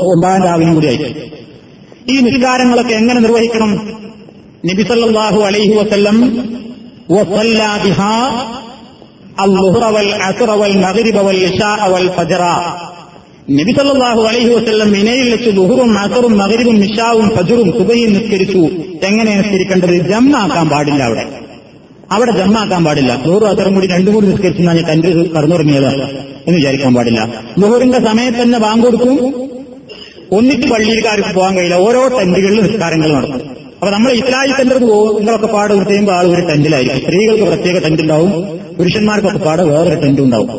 [0.00, 0.98] ഒന്നാം രാവിനും കൂടിയായി
[2.12, 3.70] ഈ നിസ്കാരങ്ങളൊക്കെ എങ്ങനെ നിർവഹിക്കണം?
[4.66, 6.16] നബിസല്ലാഹു അലൈഹി വസ്ല്ലം
[13.58, 18.62] നബിസല്ലാഹു അലൈഹി വസ്ല്ലം ഇനയിൽ വെച്ച് ലുഹുറും അസറും മകരിവും മിഷാവും ഫജുറും സുബയും നിസ്കരിച്ചു.
[19.06, 20.08] എങ്ങനെ നിസ്കരിക്കേണ്ടത്?
[20.10, 21.24] ജമ്മാക്കാൻ പാടില്ല അവിടെ.
[22.12, 23.22] അവിടെ ജമ്മാക്കാൻ പാടില്ല.
[23.26, 25.90] ലുഹുറും അസറും കൂടി രണ്ടും കൂടി നിസ്കരിച്ചു ഞാൻ കണ്ടു കറന്നുറങ്ങിയത്
[26.46, 27.20] എന്ന് വിചാരിക്കാൻ പാടില്ല.
[27.58, 29.16] ലുഹുറിന്റെ സമയത്ത് തന്നെ ബാങ്ക് കൊടുക്കും.
[30.36, 31.76] ഒന്നിച്ച് പള്ളിയിൽക്കാർക്ക് പോകാൻ കഴിയില്ല.
[31.86, 33.40] ഓരോ ടെന്റുകളിലും നിസ്കാരങ്ങൾ നടക്കും
[33.80, 37.00] അപ്പൊ നമ്മൾ ഇസ്ലാഹി സെന്ററിൽ പോകും നിങ്ങളൊക്കെ പാട് ചെയ്യുമ്പോൾ ആൾ ഒരു ടെന്റിലായിരിക്കും.
[37.04, 38.32] സ്ത്രീകൾക്ക് പ്രത്യേക ടെന്റ് ഉണ്ടാവും
[38.78, 40.50] പുരുഷന്മാർക്കൊക്കെ പാട് വേറൊരു ടെന്റ് ഉണ്ടാവും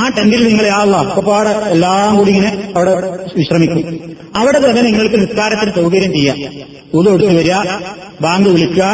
[0.00, 2.92] ആ ടെന്റിൽ നിങ്ങൾ ആളാ ഒക്കെ പാട് എല്ലാം കൂടി ഇങ്ങനെ അവിടെ
[3.38, 3.80] വിശ്രമിക്കും.
[4.40, 6.38] അവിടെ തന്നെ നിങ്ങൾക്ക് നിസ്കാരത്തിന് സൗകര്യം ചെയ്യാം.
[6.98, 7.56] ഉതു എടുത്ത് വരിക
[8.24, 8.86] ബാങ്ക് വിളിക്കുക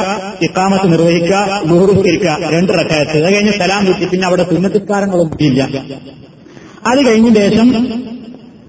[0.46, 1.36] ഇക്കാമത്ത് നിർവഹിക്കുക
[1.70, 3.16] ബഹുറുസ്കരിക്കുക രണ്ട് റക്കായത്ത്.
[3.24, 5.62] അത് കഴിഞ്ഞ് സലാം കിട്ടി പിന്നെ അവിടെ സുന്നത്തിസ്കാരങ്ങളൊന്നും ഇല്ല.
[6.90, 7.68] അത് കഴിഞ്ഞ ശേഷം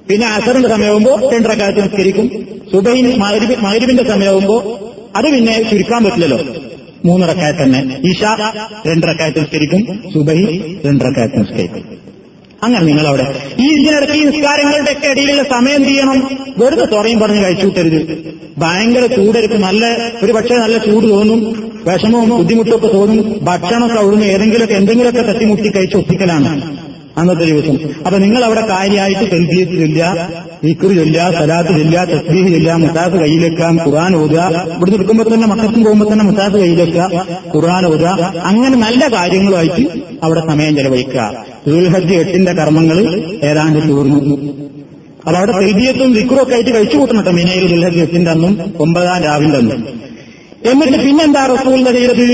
[0.09, 2.47] പിന്നെ അസറിന്റെ സമയമാകുമ്പോൾ രണ്ടരക്കാലത്ത് നിസ്കരിക്കും.
[2.71, 3.19] സുബൈൻ
[3.61, 4.87] മകരിബിന്റെ സമയമാകുമ്പോൾ
[5.17, 6.39] അത് പിന്നെ ചുരുക്കാൻ പറ്റില്ലല്ലോ.
[7.05, 8.01] മൂന്നരക്കായ തന്നെ.
[8.05, 8.23] ഇഷ
[8.87, 10.11] രണ്ടരക്കായത്ത് നിസ്കരിക്കും.
[10.13, 11.97] സുബൈ രണ്ടരക്കായത്ത് നിസ്കരിക്കും.
[12.63, 16.37] അങ്ങനെ നിങ്ങൾ അവിടെ ഈ ഇതിനിടയ്ക്ക് ഈ നിസ്കാരങ്ങളുടെ ഒക്കെ ഇടയിലുള്ള സമയം ചെയ്യണം?
[16.57, 18.35] വെറുതെ തുറയും പറഞ്ഞ് കഴിച്ചുവിട്ടരുത്.
[18.57, 19.61] ഭയങ്കര ചൂടെടുക്കും.
[19.61, 21.41] നല്ല ഒരു പക്ഷേ നല്ല ചൂട് തോന്നും.
[21.87, 23.39] വിഷമവും ബുദ്ധിമുട്ടൊക്കെ തോന്നും.
[23.41, 26.86] ഭക്ഷണമൊക്കെ അവിടുന്ന് ഏതെങ്കിലുമൊക്കെ എന്തെങ്കിലുമൊക്കെ തട്ടിമുട്ടി കഴിച്ച് ഒപ്പിക്കലാണ്.
[27.17, 27.75] അന്നത്തെ ദിവസം.
[28.05, 30.01] അപ്പൊ നിങ്ങൾ അവിടെ കാര്യമായിട്ട് സെൽഫിയത്ത് ചൊല്ല
[30.65, 34.41] ഈക്കുറി ചൊല്ല സലാത്ത് ചൊല്ല തസ്ബീഹ് ചൊല്ല മുസാസ് കയ്യിലെക്കാം ഖുറാൻ ഓതുക
[34.75, 39.83] ഇവിടെ നിൽക്കുമ്പോൾ തന്നെ മക്കത്തും പോകുമ്പോൾ തന്നെ മുസാസ് കയ്യിലെക്കുക ഖുറാൻ ഓതുക അങ്ങനെ നല്ല കാര്യങ്ങളുമായിട്ട്
[40.23, 41.45] അവിടെ സമയം ചെലവഴിക്കുക.
[41.67, 42.99] ദുൽഹജ്ജ് എട്ടിന്റെ കർമ്മങ്ങൾ
[43.43, 44.35] ഏതാണ്ട് തീർന്നു.
[45.25, 47.31] അപ്പൊ അവിടെ തെൽബിയത്തും വിക്രും ഒക്കെ ആയിട്ട് കഴിച്ചു കൂട്ടണം കേട്ടോ.
[47.31, 49.81] മിനയിൽ ദുൽഹജ്ജ് എട്ടിന്റെ അന്നും ഒമ്പതാം രാവിന്റെ അന്നും.
[50.71, 52.27] എന്നിട്ട് പിന്നെന്താ റസൂലിന്റെ ചെയ്തത്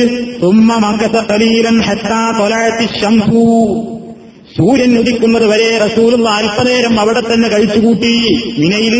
[0.43, 3.43] തുമ്മ മക്കസ കലീലൻ ഹത്താ തൊലാഴത്തി ശംസു
[4.57, 8.13] സൂര്യൻ ഉദിക്കുന്നത് വരെ റസൂലുള്ള അല്പനേരം അവിടെ തന്നെ കഴിച്ചുകൂട്ടി.
[8.57, 8.95] മിനയിൽ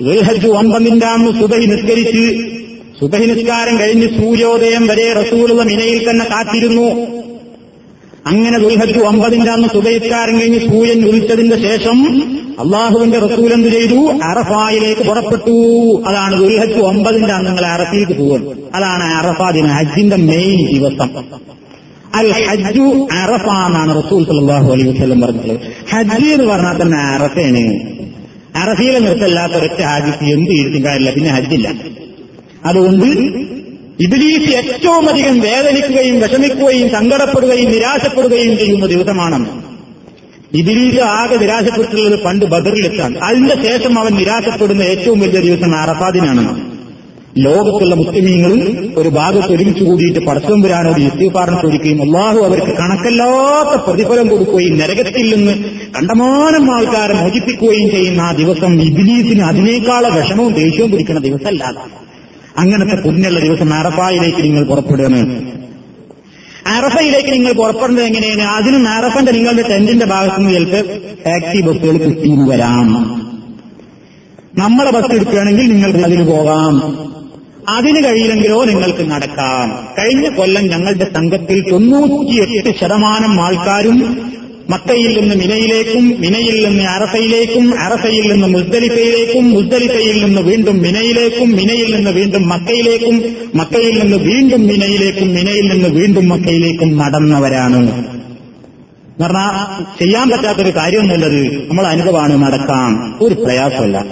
[0.00, 1.06] ദുൽഹജ് ഒമ്പതിന്റെ
[1.40, 2.56] സുബഹി നിസ്കരിച്ച്.
[3.00, 7.16] സുബഹി നിസ്കാരം കഴിഞ്ഞ് സൂര്യോദയം വരെ റസൂലുള്ള മിനയിൽ തന്നെ കാത്തിരുന്നു.
[8.26, 11.98] അങ്ങനെ ദുൽഹജ് ഒമ്പതിന്റെ അന്ന് സുബഹിസ്കാരം കഴിഞ്ഞ് സൂര്യൻ ഉദിച്ചതിന്റെ ശേഷം
[12.58, 14.12] അള്ളാഹുവിന്റെ റസൂൽ എന്ത് ചെയ്തു?
[14.24, 15.56] അറഫായിലേക്ക് പുറപ്പെട്ടു.
[16.06, 21.10] അതാണ് ദുൽഹജ് ഒമ്പതിന്റെ അന്ന് നിങ്ങൾ അറഫയിലേക്ക് പോകും അതാണ് അറഫാ ദിനം ഹജ്ജിന്റെ മെയിൻ ദിവസം.
[22.16, 25.60] അൽ ഹജ്ജു അറഫ എന്നാണ് റസൂൽ സല്ലാഹു അലൈഹി വസ്ലം പറഞ്ഞിട്ടുള്ളത്
[25.90, 27.96] ഹജ്ജ് എന്ന് പറഞ്ഞാൽ തന്നെ അറഫയാണ്.
[28.56, 31.74] അറഫയിലെ നിർത്തല്ലാത്ത ഒരൊറ്റ ഹാജിക്ക് എന്ത് ചെയ്തിട്ടും കാര്യമില്ല പിന്നെ ഹജ്ജില്ല.
[32.64, 33.06] അതുകൊണ്ട്
[34.00, 39.62] ഇബിലീസ് ഏറ്റവും അധികം വേദനിക്കുകയും വിഷമിക്കുകയും സങ്കടപ്പെടുകയും നിരാശപ്പെടുകയും ചെയ്യുന്ന ദിവസമാണ്.
[40.54, 46.65] ഇബിലീസ് ആകെ നിരാശപ്പെട്ടിട്ടുള്ളത് പണ്ട് ബദറിലെത്താണ് അതിന്റെ ശേഷം അവൻ നിരാശപ്പെടുന്ന ഏറ്റവും വലിയ ദിവസം അറഫാദിനാണ്.
[47.38, 48.52] ലോകത്തുള്ള മുസ്ലിമീങ്ങൾ
[48.96, 55.64] ഒരു ഭാഗത്ത് ഒരുമിച്ച് കൂടിയിട്ട് പടക്കം വരാനോട് യുസ്തീഫാറിനെ ചോദിക്കുകയും അള്ളാഹു അവർക്ക് കണക്കല്ലാത്ത പ്രതിഫലം കൊടുക്കുകയും നരകത്തിൽ നിന്ന്
[55.64, 61.80] കണ്ടമാനം ആൾക്കാരെ മോചിപ്പിക്കുകയും ചെയ്യുന്ന ആ ദിവസം ഇബിലീസിന് അതിനേക്കാളെ വിഷമവും ദേഷ്യവും പിടിക്കുന്ന ദിവസമല്ലാതെ.
[62.58, 65.52] അങ്ങനത്തെ പുണ്യുള്ള ദിവസം അറഫായിലേക്ക് നിങ്ങൾ പുറപ്പെടുകയാണ്.
[66.66, 68.42] അറഫയിലേക്ക് നിങ്ങൾ പുറപ്പെടുന്നത് എങ്ങനെയാണ്?
[68.42, 70.94] അതിനും അറഫന്റെ നിങ്ങളുടെ ടെന്റിന്റെ ഭാഗത്ത് നിന്ന് ചിലപ്പോൾ
[71.26, 72.92] ടാക്സി ബസ്സുകൾ കിട്ടിയെന്ന് വരാം.
[74.58, 77.15] നമ്മളെ ബസ് എടുക്കുകയാണെങ്കിൽ നിങ്ങൾക്ക് അതിന് പോകാം.
[77.68, 79.88] അതിന് കഴിയില്ലെങ്കിലോ നിങ്ങൾക്ക് നടക്കാം.
[79.98, 84.30] കഴിഞ്ഞ കൊല്ലം ഞങ്ങളുടെ സംഘത്തിൽ തൊണ്ണൂറ്റിയെട്ട് ശതമാനം ആൾക്കാരും
[84.70, 92.10] മക്കയിൽ നിന്ന് മിനയിലേക്കും മിനയിൽ നിന്ന് അറഫയിലേക്കും അറഫയിൽ നിന്ന് മുസ്ദലിഫയിലേക്കും മുസ്ദലിഫയിൽ നിന്ന് വീണ്ടും മിനയിലേക്കും മിനയിൽ നിന്ന്
[92.10, 98.04] വീണ്ടും മക്കയിലേക്കും മക്കയിൽ നിന്ന് വീണ്ടും മിനയിലേക്കും മിനയിൽ നിന്ന് വീണ്ടും മക്കയിലേക്കും നടന്നവരാണ്.
[99.22, 101.68] പറഞ്ഞാൽ ചെയ്യാൻ പറ്റാത്തൊരു കാര്യമൊന്നുമല്ലത്.
[101.68, 104.04] നമ്മൾ അനുഭവമാണ് നടക്കാം ഒരു പ്രയാസമല്ല.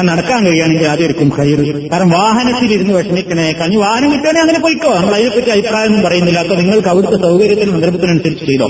[0.00, 1.32] നടക്കാൻ കഴിയുകയാണെങ്കിൽ ആദ്യം എടുക്കും
[1.92, 3.52] കാരണം വാഹനത്തിൽ ഇരുന്ന് വിഷമിക്കണേ.
[3.52, 4.94] കഴിഞ്ഞ് വാഹനം കിട്ടുകയാണെങ്കിൽ അങ്ങനെ പോയിക്കോ.
[4.94, 6.38] നമ്മൾ അതിനെപ്പറ്റി അഭിപ്രായമൊന്നും പറയുന്നില്ല.
[6.38, 8.68] അപ്പൊ നിങ്ങൾക്ക് അവിടുത്തെ സൗകര്യത്തിനും സന്ദർഭത്തിനനുസരിച്ച് ചെയ്തോ?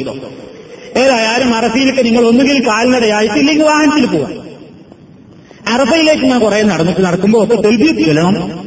[0.96, 4.42] ഏതായാലും അറഫയിലൊക്കെ നിങ്ങൾ ഒന്നുകിൽ കാൽനടയായിട്ട് ഇല്ലെങ്കിൽ വാഹനത്തിൽ പോവാം.
[5.74, 7.62] അറഫയിലേക്ക് ഞാൻ കുറെ നടന്നിട്ട് നടക്കുമ്പോൾ ഒക്കെ
[8.04, 8.62] ചെല്ലണം.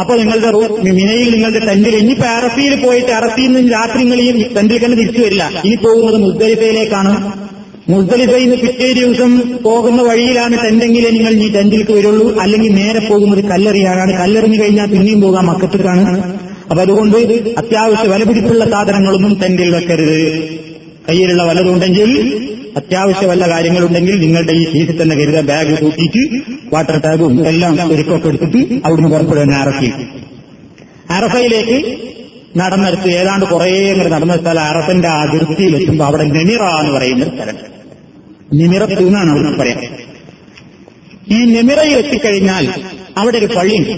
[0.00, 0.50] അപ്പൊ നിങ്ങളുടെ
[0.92, 5.50] മിനയിൽ നിങ്ങളുടെ ടെന്റിൽ ഇനിയിപ്പോ അറഫിയിൽ പോയിട്ട് അറഫിയിൽ നിന്ന് രാത്രി നിങ്ങൾ ഈ ടെന്റിൽ തന്നെ തിരിച്ചു വരില്ല.
[5.64, 6.40] ഇനി പോകുന്നത്
[7.88, 12.38] മുസ്ദലിഫയിൽ നിന്ന് പിറ്റേ ദിവസം പോകുന്ന വഴിയിലാണ് ടെന്റെങ്കിലേ നിങ്ങൾ ഈ ടെന്റിലേക്ക് വരുള്ളൂ.
[12.40, 16.32] അല്ലെങ്കിൽ നേരെ പോകുന്നത് കല്ലെറിയാനാണ് കല്ലെറിഞ്ഞു കഴിഞ്ഞാൽ പിന്നെയും പോകാം മക്കത്തേക്കാണ്.
[16.70, 17.16] അപ്പൊ അതുകൊണ്ട്
[17.58, 20.18] അത്യാവശ്യ വിലപിടിപ്പുള്ള സാധനങ്ങളൊന്നും ടെന്റിൽ വെക്കരുത്.
[21.08, 22.10] കയ്യിലുള്ള വലതുണ്ടെങ്കിൽ
[22.76, 25.40] അത്യാവശ്യ വല്ല കാര്യങ്ങളുണ്ടെങ്കിൽ നിങ്ങളുടെ ഈ സീസിൽ തന്നെ കരുത.
[25.40, 26.22] ബാഗ് കൂട്ടിയിട്ട്
[26.74, 29.92] വാട്ടർ ടാഗും എല്ലാം ഒരുക്കൊക്കെ എടുത്തിട്ട് അവിടുന്ന് പുറപ്പെടുന്ന അറഫയിൽ
[31.10, 31.78] അറഫയിലേക്ക്
[32.56, 37.58] നടന്നെടുത്ത് ഏതാണ്ട് കുറേ അങ്ങനെ നടന്ന സ്ഥലം അറഫന്റെ അതിർത്തിയിൽ എത്തുമ്പോൾ അവിടെ നെമിറ എന്ന് പറയുന്ന ഒരു സ്ഥലം
[38.60, 39.80] നിമിറത്ത് എന്നാണ് അവിടെ പറയാം.
[41.36, 42.68] ഈ നെമിറയിൽ എത്തിക്കഴിഞ്ഞാൽ
[43.18, 43.90] അവിടെ ഒരു പള്ളിയുണ്ട്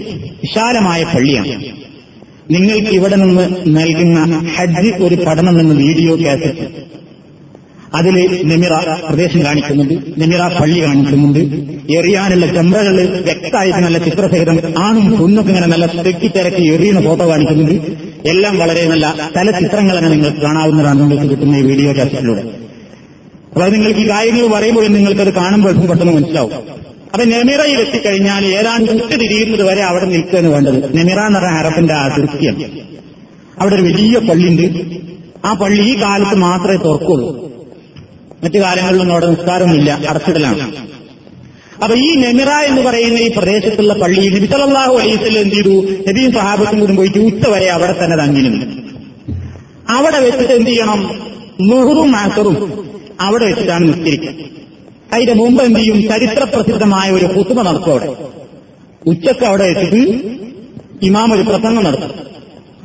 [0.42, 1.54] വിശാലമായ പള്ളിയാണ്.
[2.50, 3.44] നിങ്ങൾക്ക് ഇവിടെ നിന്ന്
[3.76, 4.18] നൽകുന്ന
[4.56, 6.66] ഹജ്ജ് ഒരു പഠനം എന്ന വീഡിയോ കാസറ്റ്.
[7.94, 8.14] അതിൽ
[8.44, 8.74] നെമിറ
[9.08, 11.40] പ്രദേശം കാണിക്കുന്നുണ്ട് നെമിറ പള്ളി കാണിക്കുന്നുണ്ട്.
[11.98, 12.96] എറിയാനുള്ള ചെമ്പകൾ
[13.28, 18.13] വ്യക്തമായിട്ട് നല്ല ചിത്രസഹിതം ആണും കുന്നൊക്കെ ഇങ്ങനെ നല്ല തെക്കി തിരക്കി എറിയുന്ന ഫോട്ടോ കാണിക്കുന്നുണ്ട്.
[18.30, 19.06] എല്ലാം വളരെ നല്ല
[19.98, 22.40] തന്നെ നിങ്ങൾക്ക് കാണാവുന്നതാണ് നിങ്ങൾക്ക് കിട്ടുന്ന ഈ വീഡിയോ കാസറ്റിലൂടെ
[23.52, 26.52] അപ്പൊ നിങ്ങൾക്ക് ഈ കാര്യങ്ങൾ പറയുമ്പോൾ നിങ്ങൾക്കത് കാണുമ്പോൾ പെട്ടെന്ന് മനസ്സിലാവും.
[27.12, 30.96] അപ്പൊ നെമിറയിൽ എത്തിക്കഴിഞ്ഞാൽ ഏതാണ്ട് ഉച്ച തിരിയുന്നത് വരെ അവിടെ നിൽക്കുകയാണ് വേണ്ടത്.
[30.96, 32.64] നെമിറ എന്ന് പറഞ്ഞ അറബിന്റെ അതിർത്തിയാണ്
[33.58, 34.66] അവിടെ ഒരു വലിയ പള്ളിയുണ്ട്.
[35.46, 37.28] ആ പള്ളി ഈ കാലത്ത് മാത്രമേ തുറക്കുള്ളൂ.
[38.44, 40.00] മറ്റു കാലങ്ങളിലൊന്നും അവിടെ നിസ്കാരമൊന്നുമില്ല.
[40.08, 40.72] അടച്ചിടലാണ്.
[41.82, 45.86] അപ്പൊ ഈ നെമിറ എന്ന് പറയുന്ന ഈ പ്രദേശത്തുള്ള പള്ളിയിൽ വിത്തലാഹു അലൈസ് എന്ത് ചെയ്തു?
[46.08, 48.66] നബീം സഹാബത്തും കൂടി പോയിട്ട് ഉത്ത വരെ അവിടെ തന്നെ തങ്ങിയിരുന്നു
[49.90, 51.20] അവിടെ വെച്ചിട്ട് എന്ത് ചെയ്യണം?
[51.60, 52.84] നുഹറും മാസറും
[53.20, 54.30] അവിടെ വെച്ചിട്ടാണ് നിസ്കരിക്കുക.
[55.12, 56.02] അതിന്റെ മുമ്പ് എന്ത് ചെയ്യും?
[56.02, 58.16] ചരിത്ര പ്രസിദ്ധമായ ഒരു കുത്തുമ നടത്തും അവിടെ.
[59.06, 60.20] ഉച്ചയ്ക്ക് അവിടെ വെച്ചിട്ട്
[61.02, 62.10] ഇമാം ഒരു പ്രസംഗം നടത്തും.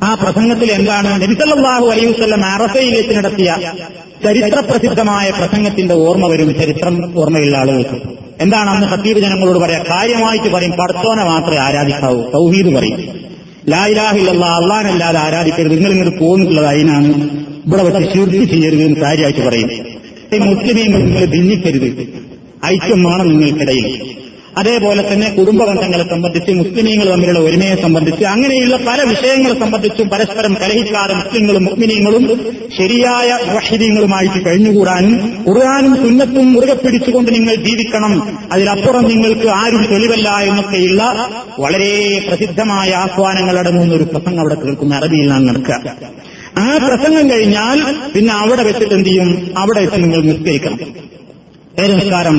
[0.02, 1.22] ആ പ്രസംഗത്തിൽ എന്താണ്?
[1.22, 3.56] നബിസല്ലാഹു അലൈവല്ലം അറഫയിൽ വെച്ച് നടത്തിയ
[4.24, 6.54] ചരിത്ര പ്രസിദ്ധമായ പ്രസംഗത്തിന്റെ ഓർമ്മ വരും.
[6.54, 8.19] ചരിത്രം ഓർമ്മയുള്ള ആളുകൾക്ക്.
[8.40, 9.84] എന്താണ് അന്ന് ഹത്തീബ് ജനങ്ങളോട് പറയാ?
[9.90, 12.98] കാര്യമായിട്ട് പറയും പടത്തോനെ മാത്രമേ ആരാധിക്കാവൂ സൗഹീദ് പറയും.
[13.68, 15.72] ലായിലാഹില്ല അള്ളാനല്ലാതെ ആരാധിക്കരുത്.
[15.72, 17.30] നിങ്ങൾ ഇങ്ങോട്ട് പോകുന്നുള്ളത് അതിനാണ്
[17.66, 19.70] ഇവിടെ വെച്ച് ശുദ്ധി ചെയ്യരുത് എന്ന് കാര്യമായിട്ട് പറയും.
[20.50, 22.08] മുസ്ലിമീങ്ങൾ നിങ്ങൾ ഭിന്നിക്കരുത്.
[22.66, 24.19] ഐക്യം വേണം നിങ്ങൾക്കിടയിൽ.
[24.58, 31.14] അതേപോലെ തന്നെ കുടുംബ ബന്ധങ്ങളെ സംബന്ധിച്ച് മുസ്ലിമീങ്ങൾ തമ്മിലുള്ള ഒരുമയെ സംബന്ധിച്ച് അങ്ങനെയുള്ള പല വിഷയങ്ങളെ സംബന്ധിച്ചും പരസ്പരം കലഹിക്കാതെ
[31.14, 32.24] മുസ്ലിങ്ങളും മുസ്ലിമീങ്ങളും
[32.78, 38.38] ശരിയായ വഹിദീങ്ങളുമായിട്ട് കഴിഞ്ഞുകൂടാനും ഖുർആാനും സുന്നത്തും മുറുകെ പിടിച്ചുകൊണ്ട് നിങ്ങൾ ജീവിക്കണം.
[38.52, 43.58] അതിലപ്പുറം നിങ്ങൾക്ക് ആരും തെളിവല്ല എന്നൊക്കെയുള്ള വളരെ പ്രസിദ്ധമായ ആഹ്വാനങ്ങൾ
[43.94, 45.96] ഒരു പ്രസംഗം അവിടെ കേൾക്കുന്ന അറബിയിലാണ് നടക്കുക.
[46.58, 49.50] ആ പ്രസംഗം കഴിഞ്ഞാൽ പിന്നെ അവിടെ വെച്ചിട്ട് എന്ത് ചെയ്യും?
[49.58, 50.78] അവിടെ വെച്ച് നിങ്ങൾ നിസ്കരിക്കണം.
[51.78, 52.36] നിസ്കാരം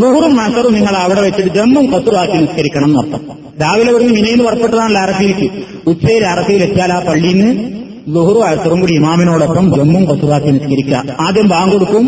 [0.00, 3.22] നൂറും മസറും നിങ്ങൾ അവിടെ വെച്ചിട്ട് ജമ്മും കത്തുറാക്കി നിസ്കരിക്കണം എന്നർത്ഥം
[3.62, 5.48] രാവിലെ ഇവിടുന്ന് മിനയിൽ പുറപ്പെട്ടതാണല്ലോ അറഫിയിലേക്ക്.
[5.86, 7.76] ഉച്ചയിൽ അറഫയിൽ എത്തിയാൽ ആ പള്ളിയിൽ നിന്ന്
[8.14, 11.16] ലുഹറു അസറും കൂടി ഇമാമിനോടൊപ്പം ജമ്മും കത്തുവാക്കി നിസ്കരിക്കുക.
[11.20, 12.04] ആദ്യം ബാങ്ക് കൊടുക്കും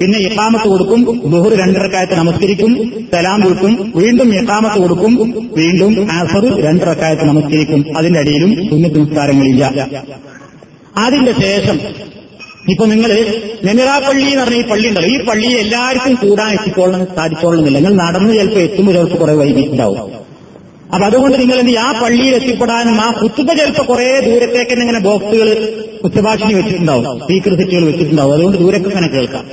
[0.00, 1.00] പിന്നെ ഇക്കാമത്ത് കൊടുക്കും
[1.32, 2.72] ലുഹർ രണ്ടരക്കായത്ത് നമസ്കരിക്കും
[3.12, 5.14] സലാം കൊടുക്കും വീണ്ടും ഇക്കാമത്ത് കൊടുക്കും
[5.56, 7.84] വീണ്ടും അസർ രണ്ടരക്കായത്ത് നമസ്കരിക്കും.
[7.98, 9.64] അതിന്റെ അടിയിലും സുന്നത്ത് നിസ്കാരങ്ങളില്ല.
[11.06, 11.78] അതിന്റെ ശേഷം
[12.68, 13.26] ഇപ്പൊ നിങ്ങൾ
[13.64, 15.10] നെമിറ പള്ളി എന്ന് പറഞ്ഞ ഈ പള്ളി ഉണ്ടല്ലോ.
[15.10, 20.28] ഈ പള്ളിയിൽ എല്ലാവർക്കും കൂടാൻ എത്തിക്കോളണം സാധിച്ചോളണമെന്നില്ല നിങ്ങൾ നടന്ന് ചിലപ്പോൾ എത്തുമ്പോൾ ചിലപ്പോൾ കുറെ വൈകിട്ടുണ്ടാവും.
[20.94, 25.48] അപ്പൊ അതുകൊണ്ട് നിങ്ങൾ എന്ത് ആ പള്ളിയിൽ എത്തിപ്പെടാനും ആ കുത്തുബ ചിലപ്പോൾ കുറെ ദൂരത്തേക്ക് ഇങ്ങനെ ബോക്സുകൾ
[26.04, 28.34] ഉച്ചഭാഷണി വെച്ചിട്ടുണ്ടാവും സ്പീക്കർ സെറ്റുകൾ വെച്ചിട്ടുണ്ടാവും.
[28.34, 29.44] അതുകൊണ്ട് ദൂരൊക്കെ കേൾക്കാം.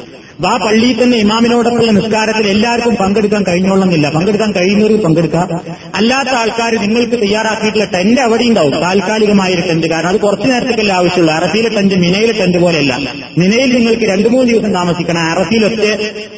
[0.48, 4.10] ആ പള്ളിയിൽ തന്നെ ഇമാമിനോടൊപ്പമുള്ള നിസ്കാരത്തിൽ എല്ലാവർക്കും പങ്കെടുക്കാൻ കഴിഞ്ഞോളന്നില്ല.
[4.10, 5.60] പങ്കെടുക്കാൻ കഴിയുന്നവർക്ക് പങ്കെടുക്കാം.
[5.96, 8.72] അല്ലാത്ത ആൾക്കാർ നിങ്ങൾക്ക് തയ്യാറാക്കിയിട്ടുള്ള ടെന്റ് അവിടെ ഉണ്ടാവും.
[8.72, 11.36] താൽക്കാലികമായ ഒരു ടെന്റ് കാരണം അത് കുറച്ചു നേരത്തേക്കല്ല ആവശ്യമുള്ളൂ.
[11.36, 13.14] അറഫിയിലെ ടെന്റ് മിനയിലെ ടെന്റ് പോലെയല്ല.
[13.38, 15.22] മിനയിൽ നിങ്ങൾക്ക് രണ്ടു മൂന്ന് ദിവസം താമസിക്കണം.
[15.22, 15.66] അറഫിയിൽ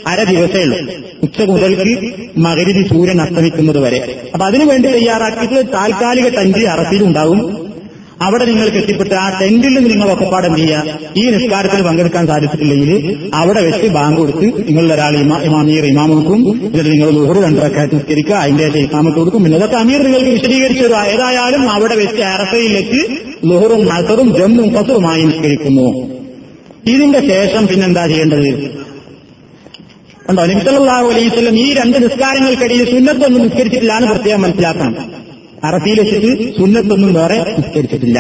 [0.08, 0.94] അര ദിവസമേ ഉള്ളൂ.
[1.24, 4.22] ഉച്ച മുതൽക്ക് മകരിതി സൂര്യൻ അസ്തമിക്കുന്നത് വരെ.
[4.34, 7.04] അപ്പൊ അതിനുവേണ്ടി തയ്യാറാക്കിയിട്ടുള്ള താൽക്കാലിക ടെന്റ് അറഫിയിൽ
[8.22, 11.00] അവിടെ നിങ്ങൾക്ക് എത്തിപ്പെട്ട് ആ ടെന്റിൽ നിങ്ങൾ ഒക്കെപ്പാടം ചെയ്യുക.
[11.18, 17.38] ഈ നിസ്കാരത്തിൽ പങ്കെടുക്കാൻ സാധിച്ചിട്ടില്ലെങ്കിൽ അവിടെ വെച്ച് ബാങ്ക് കൊടുത്ത് നിങ്ങളിൽ ഒരാൾ ഇമാമീർ ഇമാമുക്കും എന്നിട്ട് നിങ്ങൾ നൂറ്
[17.38, 18.36] രണ്ടരക്കാറ്റ് നിസ്കരിക്കുക.
[18.36, 19.44] അതിന്റെ ഇമാമത്ത് കൊടുക്കും.
[19.44, 23.02] പിന്നെ അതൊക്കെ അമീർ നിങ്ങൾക്ക് വിശദീകരിച്ചു ഏതായാലും അവിടെ വെച്ച് അറഫയിലേക്ക്
[23.46, 26.18] ലുഹറും ഹസറും ജമ്മും കസറുമായി നിസ്കരിക്കുന്നു.
[26.88, 28.78] ഇതിന്റെ ശേഷം പിന്നെന്താ ചെയ്യേണ്ടത്?
[30.30, 30.42] കണ്ടോ?
[30.42, 35.17] അലൈഹി അലൈവല്ലം ഈ രണ്ട് നിസ്കാരങ്ങൾക്കിടയിൽ സുന്നത്തൊന്നും നിസ്കരിച്ചിട്ടില്ല എന്ന് പ്രത്യേകം മനസ്സിലാക്കണം.
[35.64, 38.20] അറഫിയിൽ വെച്ചിട്ട് സുന്നത്തൊന്നും വേറെ നിസ്കരിച്ചിട്ടില്ല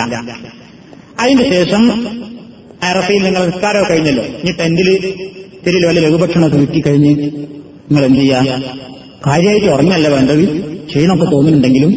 [1.23, 1.83] അതിന് ശേഷം
[2.89, 4.23] അറഫയിൽ നിങ്ങൾ നിസ്കാരം കഴിഞ്ഞല്ലോ.
[4.41, 4.87] ഇനി ടെന്റിൽ
[5.65, 7.11] ശരി വല്ല ലഘുഭക്ഷണമൊക്കെ കിട്ടിക്കഴിഞ്ഞ്
[7.89, 8.73] നിങ്ങൾ എന്ത് ചെയ്യുക
[9.27, 10.43] കാര്യമായിട്ട് ഉറങ്ങല്ല വേണ്ടത്?
[10.89, 11.93] ക്ഷീണമൊക്കെ തോന്നുന്നുണ്ടെങ്കിലും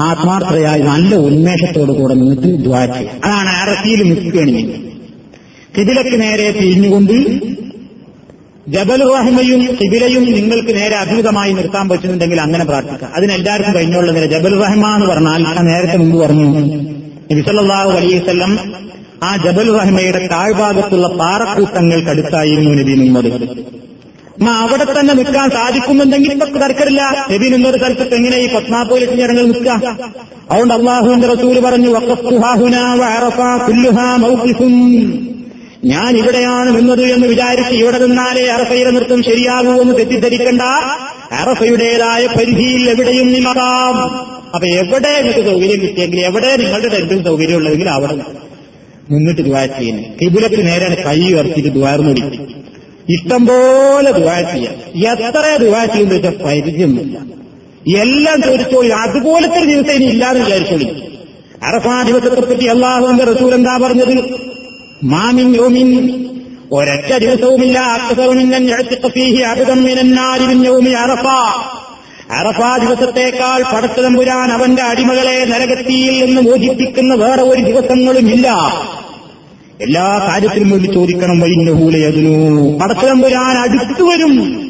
[0.00, 2.90] ആത്മാർത്ഥതയായി നല്ല ഉന്മേഷത്തോടു കൂടെ നിന്നിട്ട് ദ്വാര
[3.26, 4.78] അതാണ് അറഫിയിൽ നിൽക്കുകയാണെങ്കിൽ.
[5.76, 7.14] കിതിലക്ക് നേരെ തിരിഞ്ഞുകൊണ്ട്
[8.66, 13.10] ജബൽ റഹ്മയും കിബിലയും നിങ്ങൾക്ക് നേരെ അഭിമുഖമായി നിർത്താൻ പറ്റുന്നുണ്ടെങ്കിൽ അങ്ങനെ പ്രാർത്ഥിക്കാം.
[13.16, 16.46] അതിനെല്ലാവർക്കും നേരെ ജബൽ റഹ്മ എന്ന് പറഞ്ഞാൽ ഞാൻ നേരത്തെ മുമ്പ് പറഞ്ഞു.
[17.32, 18.52] നബിസല്ലാഹു അലൈവല്ലം
[19.24, 23.30] ആ ജബൽ റഹ്മയുടെ താഴ്ഭാഗത്തുള്ള പാറക്കൂട്ടങ്ങൾക്കടുത്തായിരുന്നു നബി നിന്നത്
[24.62, 27.02] അവിടെ തന്നെ നിൽക്കാൻ സാധിക്കുന്നുണ്ടെങ്കിൽ ഇപ്പൊ തർക്കമില്ല
[27.32, 29.70] നബി നിന്നൊരു സ്ഥലത്ത് എങ്ങനെ ഈ പത്നാപ്പൂരിൽ ഞങ്ങൾ നിൽക്കുക
[30.50, 31.90] അതുകൊണ്ട് അള്ളാഹുവിന്റെ റസൂൽ പറഞ്ഞു
[35.84, 40.62] ഞാൻ ഇവിടെയാണ് നിന്നത് എന്ന് വിചാരിച്ച് ഇവിടെ നിന്നാലേ അറഫയുടെ നൃത്തം ശരിയാകൂ എന്ന് തെറ്റിദ്ധരിക്കണ്ട.
[41.32, 43.96] അറഫയുടേതായ പരിധിയിൽ എവിടെയും നിമതാം
[44.54, 48.14] അപ്പൊ എവിടെ നിങ്ങൾക്ക് സൗകര്യം കിട്ടിയെങ്കിൽ എവിടെ നിങ്ങളുടെ ടെന്റും സൗകര്യം ഉള്ളതെങ്കിൽ അവിടെ
[49.10, 52.22] നിന്നിട്ട് ദുവാ ചെയ്യുന്നു കിബുലക്ക് നേരെ കൈ ഉയർത്തിയിട്ട് ദ്വാർന്നൊടി
[53.14, 54.74] ഇഷ്ടം പോലെ ദുവാ ചെയ്യാം.
[55.12, 57.18] എത്ര ദുവാ ചെയ്യുന്ന വെച്ചാൽ പരിചയമൊന്നുമില്ല
[58.00, 60.84] എല്ലാം ചോദിച്ചോ അതുപോലത്തെ ഒരു ദിവസം ഇനി ഇല്ലാന്ന് വിചാരിച്ചോളി.
[61.64, 64.51] അറഫാ ദിവസത്തെ പറ്റി അള്ളാഹുവിന്റെ റസൂൽ എന്താ പറഞ്ഞത്?
[65.04, 66.24] മാമിൻ യോമിൻ.
[66.72, 67.78] ഒരൊറ്റ ദിവസവുമില്ല
[70.96, 71.62] അറഫാ.
[72.76, 78.48] ദിവസത്തേക്കാൾ പടച്ചതമ്പുരാൻ അവന്റെ അടിമകളെ നരകത്തിയിൽ നിന്ന് മോചിപ്പിക്കുന്ന വേറെ ഒരു ദിവസങ്ങളുമില്ല.
[79.80, 84.62] എല്ലാ കാര്യത്തിലും വേണ്ടി ചോദിക്കണം വൈന്റെ ഹൂലയതിനു പടച്ചതമ്പുരാൻ അടുത്തു വരും.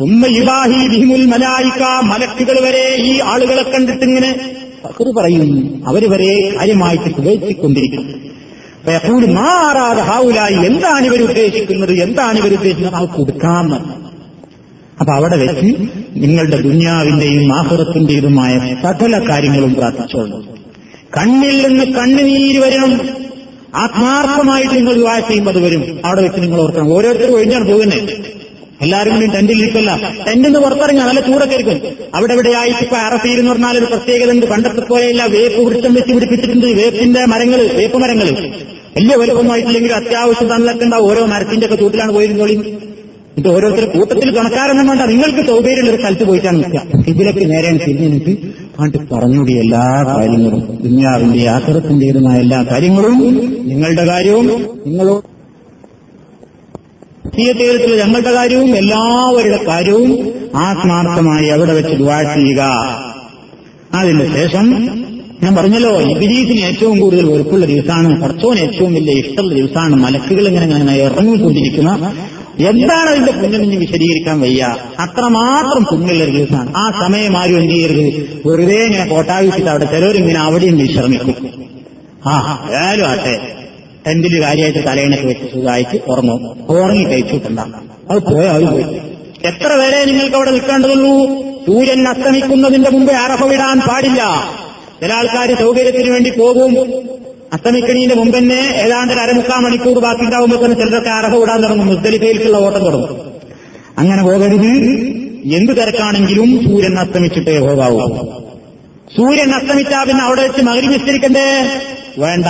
[0.00, 4.34] ഉമ്മ ഇബാഹി ബിഹിമുൽ മലായിക്ക മലക്കുകൾ വരെ ഈ ആളുകളെ കണ്ടിട്ടിങ്ങനെ
[5.10, 5.82] പറയും.
[5.88, 8.23] അവർ വരെ കാര്യമായിട്ട് ഉപേക്ഷിക്കൊണ്ടിരിക്കും
[8.92, 10.54] യഖൂലു മാറാതെ ഹാവുലായി.
[10.54, 11.92] എന്താണ് ഇവർ ഉദ്ദേശിക്കുന്നത്?
[11.92, 12.94] എന്താണ് ഇവർ ഉദ്ദേശിക്കുന്നത്?
[12.94, 14.04] അവർക്ക് കൊടുക്കാമെന്ന്
[15.00, 15.74] അപ്പൊ അവിടെ വെച്ച്
[16.16, 20.38] നിങ്ങളുടെ ദുന്യാവിന്റെയും ആഹുറത്തിന്റേതുമായ സകല കാര്യങ്ങളും പ്രാർത്ഥിച്ചോളൂ.
[21.16, 23.00] കണ്ണിൽ നിന്ന് കണ്ണുനീര് വരണം
[23.74, 26.00] ആത്മാർത്ഥമായിട്ട് നിങ്ങൾ വിവാഹ ചെയ്യുമ്പോൾ അത് വരും.
[26.04, 26.94] അവിടെ വെച്ച് നിങ്ങൾ ഓർക്കണം.
[26.94, 28.34] ഓരോരുത്തരും ഒഴിഞ്ഞാണ് പോകുന്നത്.
[28.82, 29.90] എല്ലാവരും കൂടി ടെന്റിൽ ഇരിക്കല്ല
[30.26, 34.46] ടെന്റിൽ നിന്ന് പുറത്തിറങ്ങാൻ നല്ല ചൂടൊക്കെ ഇരിക്കും അവിടെ ആയിട്ട് ഇപ്പൊ അറഫീൽ എന്ന് പറഞ്ഞാൽ ഒരു പ്രത്യേകത ഉണ്ട്.
[34.46, 36.66] പണ്ടത്തെ പോലെയല്ല വേപ്പ് വൃക്ഷം വെച്ച് പിടിപ്പിച്ചിട്ടുണ്ട്.
[36.66, 38.50] വേപ്പിന്റെ മരങ്ങൾ വേപ്പ് മരങ്ങൾ
[38.96, 42.78] വലിയ വലുപ്പൊന്നും ആയിട്ടില്ലെങ്കിൽ അത്യാവശ്യം തന്നൊക്കെ ഉണ്ടാവും ഓരോ മരത്തിന്റെ ഒക്കെ ചൂട്ടിലാണ് പോയിരുന്നോളി.
[43.38, 45.02] ഇത് ഓരോരുത്തർ കൂട്ടത്തിൽ കണക്കാരൊന്നും വേണ്ട.
[45.02, 46.82] നിങ്ങൾക്ക് സൗകര്യമുള്ള ഒരു സ്ഥലത്ത് പോയിട്ടാണ് നിൽക്കുക.
[47.08, 48.30] ഇതിലൊക്കെ നേരെ തിരിഞ്ഞിട്ട്
[48.80, 50.78] ആണ്ട് പറഞ്ഞുകൂടി എല്ലാ കാര്യങ്ങളും.
[50.82, 53.18] ദുന്യാവിന്റെ ആശ്രത്തിന്റേതുമായ എല്ലാ കാര്യങ്ങളും
[53.68, 54.46] നിങ്ങളുടെ കാര്യവും
[54.86, 55.22] നിങ്ങളോ
[57.38, 62.62] തീയത്തേരത്തിലെ ഞങ്ങളുടെ കാര്യവും എല്ലാവരുടെ കാര്യവും ആത്മാർത്ഥമായി അവിടെ വെച്ച് ദുവാ ചെയ്യുക.
[63.94, 65.03] അതിന് ശേഷം
[65.44, 70.94] ഞാൻ പറഞ്ഞല്ലോ ഇബിലീസിന് ഏറ്റവും കൂടുതൽ വെറുപ്പുള്ള ദിവസമാണ് കുറച്ചോന് ഏറ്റവും വലിയ ഇഷ്ടമുള്ള ദിവസമാണ് മലക്കുകൾ ഇങ്ങനെ ഇങ്ങനെ
[70.96, 71.90] ഇറങ്ങിക്കൊണ്ടിരിക്കുന്ന.
[72.68, 74.76] എന്താണ് അതിന്റെ പുണ്യം എന്ന് വിശദീകരിക്കാൻ വയ്യ.
[74.98, 78.42] അത്രമാത്രം പുണ്യമുള്ള ഒരു ദിവസമാണ് ആ സമയം ആരും എന്ത് ചെയ്യരുത്.
[78.46, 81.48] വെറുതെ ഇങ്ങനെ കോട്ടാവിച്ചിട്ട് അവിടെ ചിലവരിങ്ങനെ അവിടെയും വിശ്രമിക്കും.
[82.26, 83.54] ആ ഏതായാലും ആട്ടെ.
[84.06, 86.62] ടെന്റിൽ കാര്യമായിട്ട് തലേണൊക്കെ വെച്ച് സുഖമായിട്ട് ഉറങ്ങും.
[86.68, 87.74] ഉറങ്ങി കഴിച്ചിട്ടുണ്ടാകും
[88.10, 88.82] അത് പോയ അത് പോയി
[89.44, 91.14] എത്ര വരെ നിങ്ങൾക്ക് അവിടെ നിൽക്കേണ്ടതുള്ളൂ?
[91.66, 94.22] സൂര്യൻ അസ്തമിക്കുന്നതിന്റെ മുമ്പേ അറഫ വിടാൻ പാടില്ല.
[95.00, 96.70] ചില ആൾക്കാർ സൗകര്യത്തിന് വേണ്ടി പോകും.
[97.52, 101.86] അസ്തമിക്കണീന്റെ മുമ്പ് തന്നെ ഏതാണ്ട് അരമുക്കാൽ മണിക്കൂർ ബാക്കി ഉണ്ടാവുമ്പോൾ തന്നെ ചിലരൊക്കെ അർഹ വിടാൻ തുടങ്ങും.
[101.86, 103.32] മുസ്തലിഫയിലേക്കുള്ള ഓട്ടം തുടങ്ങും.
[103.98, 104.70] അങ്ങനെ പോകരുത്.
[105.54, 108.06] എന്ത് തിരക്കാണെങ്കിലും സൂര്യൻ അസ്തമിച്ചിട്ടേ പോകാവൂ.
[109.16, 111.70] സൂര്യൻ അസ്തമിച്ചാ പിന്നെ അവിടെ വെച്ച് മകരി വിസ്തരിക്കണ്ടേ
[112.18, 112.46] വേണ്ട.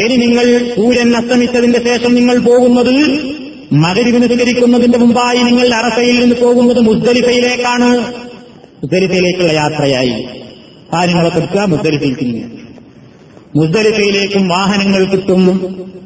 [0.00, 3.20] ഇനി നിങ്ങൾ സൂര്യൻ അസ്തമിച്ചതിന്റെ ശേഷം നിങ്ങൾ പോകുന്നത്
[3.72, 7.98] മകരി നിസ്കരിക്കുന്നതിന്റെ മുമ്പായി നിങ്ങൾ അറഫയിൽ നിന്ന് പോകുന്നത് മുസ്ദലിഫയിലേക്കാണ്
[8.82, 10.39] മുസ്ദലിഫയിലേക്കുള്ള യാത്രയായി.
[10.94, 12.44] കാര്യങ്ങളൊക്കെ എടുക്കുക മുസ്ദലിഫയിലേക്ക്.
[13.56, 15.46] മുസ്ദലിഫയിലേക്കും വാഹനങ്ങൾ കിട്ടും.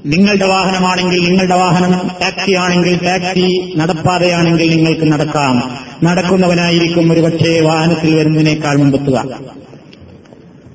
[0.06, 5.76] നിങ്ങളുടെ വാഹനമാണെങ്കിൽ നിങ്ങളുടെ വാഹനം ടാക്സി ആണെങ്കിൽ ടാക്സി നടപ്പാതയാണെങ്കിൽ നിങ്ങൾക്ക് നടക്കാം.
[6.04, 9.18] നടക്കുന്നവനായിരിക്കും ഒരുപക്ഷെ വാഹനത്തിൽ വരുന്നതിനേക്കാൾ മുമ്പെത്തുക.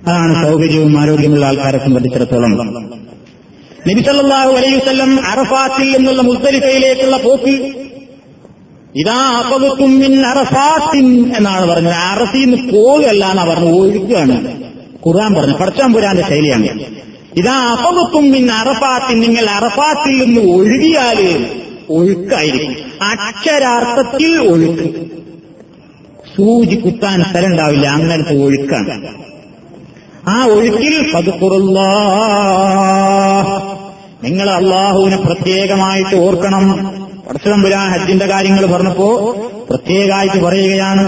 [0.07, 2.51] അതാണ് സൗകര്യവും ആരോഗ്യമുള്ള ആൾക്കാരെ സംബന്ധിച്ചിടത്തോളം.
[3.87, 7.73] നബിസല്ലാഹു അലൈവല്ലം അറഫാത്തിൽ നിന്നുള്ള മുസ്തലിഫയിലേക്കുള്ള പോക്ക്
[8.95, 11.93] ഇതാ അപകുമ്മിൻ മിൻ അറഫാത്തിൻ എന്നാണ് പറഞ്ഞത്.
[11.93, 14.63] അറസിൽ നിന്ന് എന്നാ പറഞ്ഞു ഒഴുക്കുകയാണ്
[15.07, 15.55] ഖുർആൻ പറഞ്ഞു.
[15.55, 16.67] പടച്ചാമ്പുരാന്റെ ശൈലിയാണ്.
[17.35, 21.45] ഇതാ അപകുമ്മിൻ മിൻ അറഫാത്തിൻ നിങ്ങൾ അറഫാത്തിൽ നിന്ന് ഒഴുകിയാൽ
[21.89, 22.75] ഒഴുക്കായിരിക്കും.
[23.01, 25.05] അക്ഷരാർത്ഥത്തിൽ ഒഴുക്ക്.
[26.37, 29.07] സൂചി കുത്താൻ സ്ഥലം ഉണ്ടാവില്ല അങ്ങനത്തെ ഒഴുക്കാണ്.
[30.27, 31.79] ആ ഒഴുക്കിൽ പതുക്കുറുള്ള
[34.23, 36.63] നിങ്ങൾ അള്ളാഹുവിനെ പ്രത്യേകമായിട്ട് ഓർക്കണം.
[37.29, 39.07] പടച്ചതമ്പുരാൻ ഹജ്ജിന്റെ കാര്യങ്ങൾ പറഞ്ഞപ്പോ
[39.69, 41.03] പ്രത്യേകമായിട്ട് പറയുകയാണ്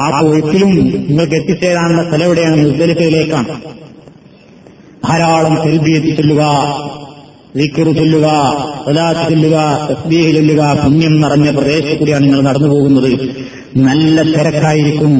[0.00, 0.10] ആ
[1.08, 3.46] നിങ്ങൾക്ക് എത്തിച്ചേരാനുള്ള സ്ഥലം എവിടെയാണ് നിർദ്ദേശത്തിലേക്കാണ്
[5.08, 6.42] ധാരാളം സെൽബിയെത്തി ചൊല്ലുക
[7.56, 8.26] വിക്കറ് ചൊല്ലുക
[8.84, 13.18] സ്വലാത്ത് ചൊല്ലുക തസ്ബീഹ് ചൊല്ലുക പുണ്യം നിറഞ്ഞ പ്രദേശത്ത് കൂടിയാണ് നിങ്ങൾ നടന്നു പോകുന്നത്.
[13.76, 15.14] നല്ല തിരക്കായിരിക്കും.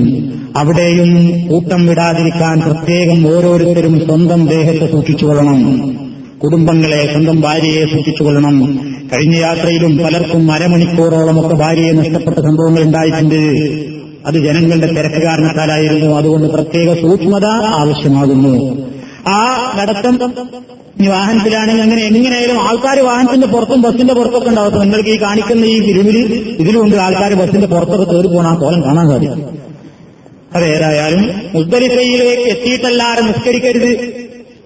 [0.57, 5.61] അവിടെയും കൂട്ടം വിടാതിരിക്കാൻ പ്രത്യേകം ഓരോരുത്തരും സ്വന്തം ദേഹത്തെ സൂക്ഷിച്ചുകൊള്ളണം
[6.45, 8.81] കുടുംബങ്ങളെ സ്വന്തം ഭാര്യയെ സൂക്ഷിച്ചുകൊള്ളണം
[9.15, 13.41] കഴിഞ്ഞ യാത്രയിലും പലർക്കും അരമണിക്കൂറോളമൊക്കെ ഭാര്യയെ നഷ്ടപ്പെട്ട സംഭവങ്ങൾ ഉണ്ടായിട്ടുണ്ട്.
[14.27, 16.17] അത് ജനങ്ങളുടെ തിരക്ക് കാരണത്താലായിരുന്നു.
[16.17, 18.57] അതുകൊണ്ട് പ്രത്യേക സൂക്ഷ്മത ആവശ്യമാകുന്നു.
[19.29, 20.15] ആ നടത്തം
[21.09, 26.17] വാഹനത്തിലാണെങ്കിൽ അങ്ങനെ എങ്ങനെയായാലും ആൾക്കാർ വാഹനത്തിന്റെ പുറത്തും ബസ്സിന്റെ പുറത്തൊക്കെ ഉണ്ടാവും നിങ്ങൾക്ക് ഈ കാണിക്കുന്ന ഈ തിരുവിൽ
[26.59, 29.59] ഇതിലുണ്ട് ആൾക്കാർ ബസ്സിന്റെ പുറത്തൊക്കെ കയറി പോകണം ആ കോലം കാണാൻ സാധിക്കും.
[30.55, 33.91] അത് ഏതായാലും മുസ്തലിഫയിലേക്ക് എത്തിയിട്ടല്ലാതെ നിസ്കരിക്കരുത്.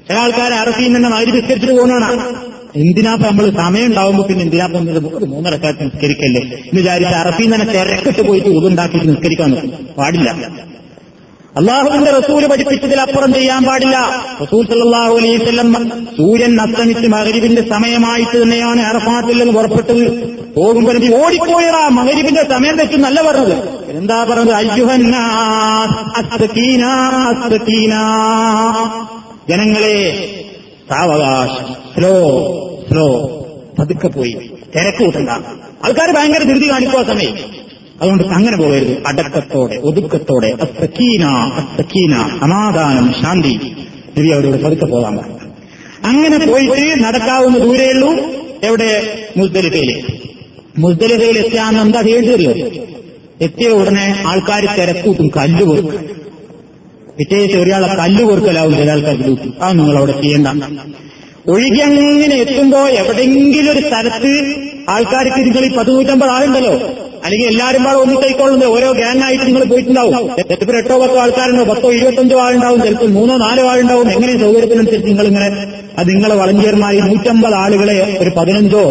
[0.09, 2.47] ചില ആൾക്കാർ അറസിയിൽ നിന്ന് മതി നിസ്കരിച്ചിട്ട് പോകുന്നതാണ്
[2.77, 4.77] എന്തിനാ നമ്മൾ സമയം ഉണ്ടാവുമ്പോൾ പിന്നെ എന്തിനാപ്പ
[5.17, 6.41] ഒരു മൂന്നരക്കാലത്ത് നിസ്കരിക്കല്ലേ?
[6.41, 9.55] എന്ന് വിചാരിച്ച് അറസിയിൽ തന്നെ തിരക്കിട്ട് പോയിട്ട് ഉതുണ്ടാക്കിയിട്ട് നിസ്കരിക്കാൻ
[9.99, 10.31] പാടില്ല.
[11.57, 14.27] അള്ളാഹുവിന്റെ റസൂൽ പഠിപ്പിച്ചതിലപ്പുറം ചെയ്യാൻ പാടില്ല.
[14.43, 20.27] റസൂൽ സല്ലാഹു അലൈവല്ലം സൂര്യൻ അസ്തമിച്ച് മകരിവിന്റെ സമയമായിട്ട് തന്നെയാണ് അറഫാത്തിൽ പുറപ്പെട്ടത്.
[20.55, 23.87] പോകുമ്പോൾ നബി ഓടിപ്പോയടാ മകരിവിന്റെ സമയം തെറ്റും നല്ല പറഞ്ഞത്.
[23.91, 24.53] എന്താ പറഞ്ഞത്?
[26.17, 26.85] അസ്തകീന
[29.49, 30.29] ജനങ്ങളെ
[30.91, 31.75] സാവകാശം.
[31.95, 32.19] Slow
[32.91, 33.09] slow.
[33.79, 34.51] പതുക്കെ പോയി.
[34.77, 35.31] തിരക്ക് കൂട്ടണ്ട.
[35.85, 37.56] ആൾക്കാർ ഭയങ്കര ധൃതി കാണിക്കുക സമയം.
[38.03, 39.07] അതുകൊണ്ട് അങ്ങനെ പോകരുത്.
[39.07, 43.61] അടക്കത്തോടെ ഒതുക്കത്തോടെ അസക്കീന അസക്കീന സമാധാനം ശാന്തി.
[44.19, 45.37] നബി അവരോട് പതുക്കെ പോകാൻ പറഞ്ഞു.
[46.05, 48.15] അങ്ങനെ പോയിട്ട് നടക്കാവുന്ന ദൂരെയുള്ളൂ
[48.63, 49.19] എവിടെ?
[49.37, 50.03] മുസ്ദലിഫയിൽ
[50.79, 52.53] മുസ്ദലിഫയിൽ എത്തിയാന്ന് എന്താ ചെയ്യേണ്ടി അറിയോ
[53.41, 56.07] എത്തിയ ഉടനെ ആൾക്കാർ തിരക്കൂട്ടും കല്ല് കൊടുക്കും.
[57.19, 60.49] പിറ്റേ ഒരാളെ കല്ല് കൊടുക്കലാവും ചില ആൾക്കാർ ഡ്യൂട്ടി അത് നിങ്ങൾ അവിടെ ചെയ്യേണ്ട.
[61.49, 64.55] ഒഴുകി അങ്ങനെ എത്തുമ്പോ എവിടെയെങ്കിലും ഒരു സ്ഥലത്ത്
[64.89, 67.06] ആൾക്കാർക്ക് നിങ്ങൾ ഈ പതിനൂറ്റമ്പത് ആളുണ്ടല്ലോ.
[67.25, 70.29] അല്ലെങ്കിൽ എല്ലാവരും പാടെ ഒന്നിട്ടേക്കൊള്ളുന്നത് ഓരോ ഗ്യാങ്ങായിട്ട് നിങ്ങൾ പോയിട്ടുണ്ടാവും.
[70.29, 71.65] ചിലപ്പോൾ എട്ടോ പത്തോ ആൾക്കാരുണ്ടോ?
[71.65, 72.83] പത്തോ ഇരുപത്തഞ്ചോ ആളുണ്ടാവും.
[72.83, 74.11] ചിലപ്പോൾ മൂന്നോ നാലോ ആളുണ്ടാവും.
[74.11, 75.67] എങ്ങനെ സൗകര്യത്തിനനുസരിച്ച് നിങ്ങൾ ഇങ്ങനെ
[75.99, 78.83] അത് നിങ്ങളെ വളണ്ടിയർമാരി നൂറ്റമ്പത് ആളുകളെ ഒരു പതിനഞ്ചോ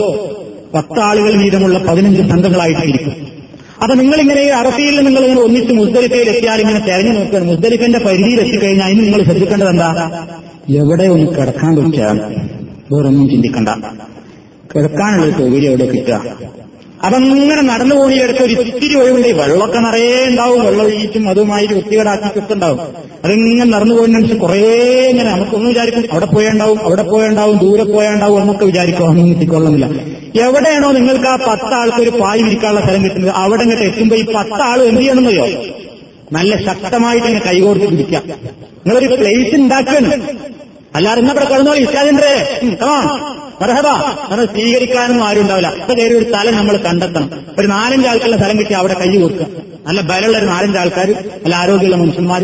[0.75, 3.35] പത്ത് ആളുകൾ വീതമുള്ള പതിനഞ്ച് സംഘങ്ങളായിട്ടിരിക്കും.
[3.83, 7.47] അപ്പൊ നിങ്ങളിങ്ങനെ ഈ അറഫിയിൽ നിങ്ങൾ ഇങ്ങനെ ഒന്നിച്ച് മുസ്ദലിഫയിൽ എത്തിയാൽ ഇങ്ങനെ തെരഞ്ഞു നോക്കുകയാണ്.
[7.49, 9.89] മുസ്ദലിഫിന്റെ പരിധിയിൽ എത്തിക്കഴിഞ്ഞാൽ അതിന് നിങ്ങൾ ശ്രദ്ധിക്കേണ്ടത് എന്താ?
[10.69, 12.17] എവിടെ ഒന്ന് കിടക്കാൻ പറ്റാൻ
[12.93, 13.69] വേറൊന്നും ചിന്തിക്കണ്ട.
[14.75, 16.21] കിടക്കാനുള്ള സൗകര്യം എവിടെ കിട്ടുക?
[17.05, 17.17] അപ്പൊ
[17.71, 19.27] നടന്നു പോണിയെടുത്ത് ഒരു ഇത്തിരി ഒഴിവുണ്ട്.
[19.27, 20.65] വെള്ളമൊക്കെ നിറയെ ഉണ്ടാവും.
[20.65, 22.79] വെള്ളം ഒഴിച്ചും അതുമായി വൃത്തികേടാക്കിയൊക്കെ ഉണ്ടാവും.
[23.25, 24.59] അതിങ്ങനെ നടന്നു പോകുന്നതിനനുസരിച്ച് കുറേ
[25.11, 26.03] ഇങ്ങനെ നമുക്കൊന്നും വിചാരിക്കും.
[26.11, 29.05] അവിടെ പോയേണ്ടാവും അവിടെ പോയേണ്ടാവും ദൂരെ പോയേണ്ടാവും എന്നൊക്കെ വിചാരിക്കും.
[29.09, 29.87] ഒന്നും കിട്ടിക്കൊള്ളുന്നില്ല.
[30.45, 33.33] എവിടെയാണോ നിങ്ങൾക്ക് ആ പത്ത് ആൾക്ക് ഒരു പായ് വിരിക്കാനുള്ള സ്ഥലം കിട്ടുന്നത്?
[33.43, 35.47] അവിടെ ഇങ്ങോട്ട് എത്തുമ്പോൾ ഈ പത്ത് ആൾ എന്ത് ചെയ്യണമെന്നോ
[36.33, 38.23] നല്ല ശക്തമായിട്ട് ഇങ്ങനെ കൈകോർത്ത് പിടിക്കാം
[38.85, 40.11] നിങ്ങളൊരു പ്ലേസ് ഉണ്ടാക്കണം
[40.95, 42.31] അല്ലാതെ ഇന്നവിടെ കിടന്നോ ഇസ്ലാദിന്റെ
[43.61, 43.87] മരഹബ
[44.33, 45.69] അത് സ്വീകരിക്കാനൊന്നും ആരും ഉണ്ടാവില്ല.
[45.81, 47.29] അപ്പൊ കയറി ഒരു സ്ഥലം നമ്മൾ കണ്ടെത്തണം.
[47.59, 49.47] ഒരു നാലഞ്ച് ആൾക്കുള്ള സ്ഥലം കിട്ടി അവിടെ കൈ കൊടുക്കുക.
[49.87, 51.09] നല്ല ബലമുള്ള ഒരു നാലഞ്ച് ആൾക്കാർ
[51.43, 52.43] നല്ല ആരോഗ്യമുള്ള മനുഷ്യന്മാർ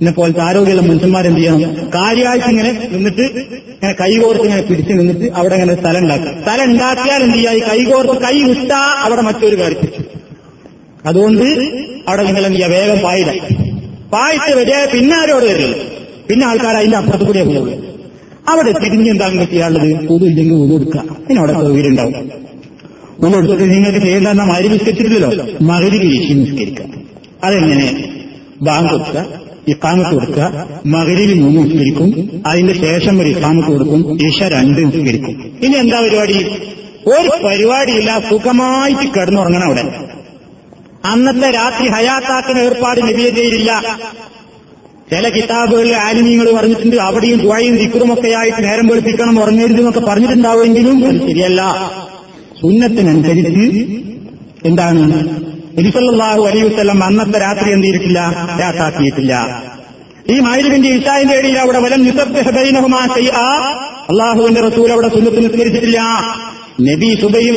[0.00, 1.70] എന്നെ പോലത്തെ ആരോഗ്യമുള്ള മനുഷ്യന്മാർ എന്ത് ചെയ്യണം?
[1.96, 3.24] കാര്യമായിട്ട് ഇങ്ങനെ നിന്നിട്ട്
[3.74, 6.32] ഇങ്ങനെ കൈകോർത്ത് ഇങ്ങനെ പിടിച്ച് നിന്നിട്ട് അവിടെ ഇങ്ങനെ സ്ഥലം ഉണ്ടാക്കുക.
[6.42, 9.82] സ്ഥലം ഉണ്ടാക്കിയാൽ എന്ത് ചെയ്യുക ഈ കൈകോർത്ത് കൈ വിട്ടാ അവിടെ മറ്റൊരു കാര്യം
[11.08, 11.46] അതുകൊണ്ട്
[12.08, 13.28] അവിടെ നിങ്ങൾ എന്ത് ചെയ്യുക വേഗം പായിട
[14.14, 15.76] പായിട്ട് വരിക പിന്നെ ആരോട് വരില്ല.
[16.28, 17.74] പിന്നെ ആൾക്കാർ അതിന്റെ അപ്പുറത്ത് കൂടെ പോകുള്ളൂ
[18.52, 19.92] അവിടെ തിരിഞ്ഞ് എന്താ നിങ്ങൾക്ക് ചെയ്യാനുള്ളത്?
[20.14, 22.14] ഉതില്ലെങ്കിൽ ഉതെടുക്കുക പിന്നെ അവിടെ സൗകര്യം ഉണ്ടാവും
[23.26, 26.86] ഉതെടുത്തിട്ട് നിങ്ങൾക്ക് ചെയ്യേണ്ട മരി നിസ്കരിച്ചിട്ടില്ലല്ലോ മകരി വീശി നിസ്കരിക്കുക.
[27.46, 27.88] അതെങ്ങനെ?
[28.66, 29.20] ബാങ്ക് കൊടുക്കുക
[29.72, 30.44] ഇക്കാമത്ത് കൊടുക്കുക
[30.94, 32.08] മകരിൽ മൂന്ന് നിസ്കരിക്കും
[32.50, 35.34] അതിന്റെ ശേഷം ഒരു ഇക്കാമത്ത് കൊടുക്കും ഈശ രണ്ട് നിസ്കരിക്കും.
[35.64, 36.38] ഇനി എന്താ പരിപാടി?
[37.14, 39.84] ഒരു പരിപാടിയില്ല സുഖമായിട്ട് കിടന്നുറങ്ങണം അവിടെ.
[41.12, 43.72] അന്നത്തെ രാത്രി ഹയാത്താക്കുന്ന ഏർപ്പാട് നിവേദിയിലില്ല
[45.10, 51.62] ചില കിതാബുകളിൽ ആലിമീങ്ങൾ പറഞ്ഞിട്ടുണ്ട് അവിടെയും ദുഴയും ദിക്കുറുമൊക്കെ ആയിട്ട് നേരം വെളുപ്പിക്കണം ഉറങ്ങരുതെന്നൊക്കെ പറഞ്ഞിട്ടുണ്ടാവുമെങ്കിലും അത് ശരിയല്ല.
[52.60, 53.66] സുന്നത്തിനനുസരിച്ച്
[54.68, 55.02] എന്താണ്?
[55.80, 58.20] എരിസല്ലാഹു അലൈവല്ലം അന്നത്തെ രാത്രി എന്ത് ചെയ്തിട്ടില്ല?
[58.60, 59.34] രാത്താക്കിയിട്ടില്ല
[60.30, 63.42] ഈ മായുവിന്റെ ഇഷാന്റെ ഇടയിൽ അവിടെ വലം നിസബ്ദൈനഹുമാ ചെയ്യാ
[64.10, 66.00] അള്ളാഹുവിന്റെ റസൂൽ അവിടെ സുന്നത്ത് നിസ്കരിച്ചിട്ടില്ല.
[66.88, 67.56] നബി സുബയും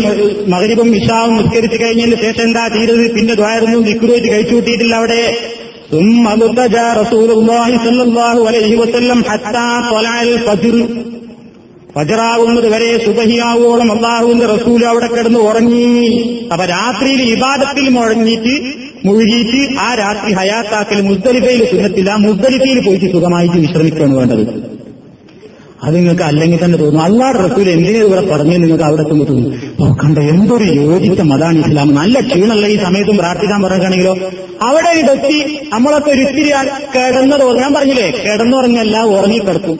[0.53, 3.15] മകരിബും ഇഷാവും നിസ്കരിച്ചു കഴിഞ്ഞതിന് ശേഷം എന്താ ചെയ്തത്?
[3.15, 5.21] പിന്നെ ദ്വാരൊന്നും ദിക്കുറുമായിട്ട് കഴിച്ചു കൂട്ടിയിട്ടില്ല അവിടെ.
[5.90, 10.76] ثم ارتجى رسول الله صلى الله عليه وسلم حتى طلع الفجر
[11.94, 15.90] ഫജറാവുന്നത് വരെ സുബഹിയാവോളം അള്ളാഹുവിന്റെ റസൂൽ അവിടെ കിടന്ന് ഉറങ്ങി
[16.52, 18.54] അപ്പൊ രാത്രിയിൽ ഇബാദത്തിൽ മുഴങ്ങിയിട്ട്
[19.04, 24.42] മുഴുകിയിട്ട് ആ രാത്രി ഹയാത്താക്കൽ മുസ്ദലിഫയിൽ സുന്നത്തില്ല മുസ്ദലിഫയിൽ പോയിട്ട് സുഖമായിട്ട് വിശ്രമിക്കുകയാണ് വേണ്ടത്
[25.83, 27.01] അത് നിങ്ങൾക്ക് അല്ലെങ്കിൽ തന്നെ തോന്നും.
[27.01, 29.51] അള്ളാഹ് റസൂൽ എന്തിനാ ഇവിടെ പറഞ്ഞു നിങ്ങൾക്ക് അവിടെ എത്തുമ്പോൾ തോന്നും.
[29.79, 31.95] നോക്കണ്ട കണ്ട എന്തൊരു യോജിച്ച മതാണ് ഇസ്ലാം.
[31.95, 34.13] നല്ല ക്ഷീണല്ല ഈ സമയത്തും പ്രാർത്ഥിക്കാൻ പറയുകയാണെങ്കിലോ
[34.61, 36.51] അവിടെ ഇതെത്തി നമ്മളൊക്കെ ഒരു ഇത്തിരി
[36.95, 38.11] കിടന്നത് ഞാൻ പറഞ്ഞില്ലേ?
[38.25, 39.79] കിടന്നുറങ്ങല്ല ഉറങ്ങിക്കിടക്കും.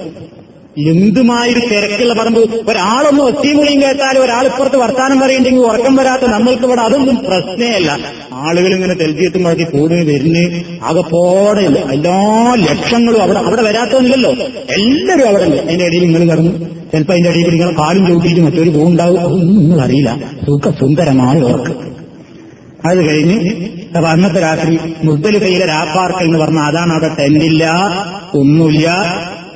[0.88, 2.40] എന്തുമായൊരു തിരക്കുള്ള പറമ്പ്.
[2.70, 7.98] ഒരാളൊന്നും ഒത്തിമുളിയും കേട്ടാൽ ഒരാൾ ഇപ്പുറത്ത് വർത്താനം പറയണ്ടെങ്കിൽ ഉറക്കം വരാത്ത നമ്മൾക്ക് ഇവിടെ അതൊന്നും പ്രശ്നമല്ല
[8.34, 10.64] ആളുകൾ ഇങ്ങനെ തെൽജിയത്തും മുഴക്കി കൂടുന്നു വരുന്ന്.
[10.84, 11.62] ആകെപ്പോടെ
[11.92, 14.32] എല്ലാ ലക്ഷങ്ങളും അവിടെ അവിടെ വരാത്തൊന്നുമില്ലല്ലോ
[14.70, 15.58] എല്ലാവരും അവിടെ ഉണ്ട്.
[15.58, 16.52] അതിന്റെ ഇടയിൽ നിങ്ങൾ കിടന്നു
[16.92, 20.20] ചിലപ്പോൾ അതിന്റെ ഇടയിൽ നിങ്ങൾ കാലും ചൂട്ടിയിട്ട് മറ്റൊരു പോകുണ്ടാവും അതൊന്നും നിങ്ങൾ അറിയില്ല.
[20.46, 21.76] സുഖ സുന്ദരമായ ഉറക്കം.
[22.86, 23.56] അത് കഴിഞ്ഞ്
[23.96, 27.66] അപ്പൊ അന്നത്തെ രാത്രി മുസ്ദലിഫയിലെ രാപ്പാർക്ക് എന്ന് പറഞ്ഞാൽ അതാണ് അവിടെ ടെന്റില്ല
[28.34, 28.90] ഒന്നുമില്ല.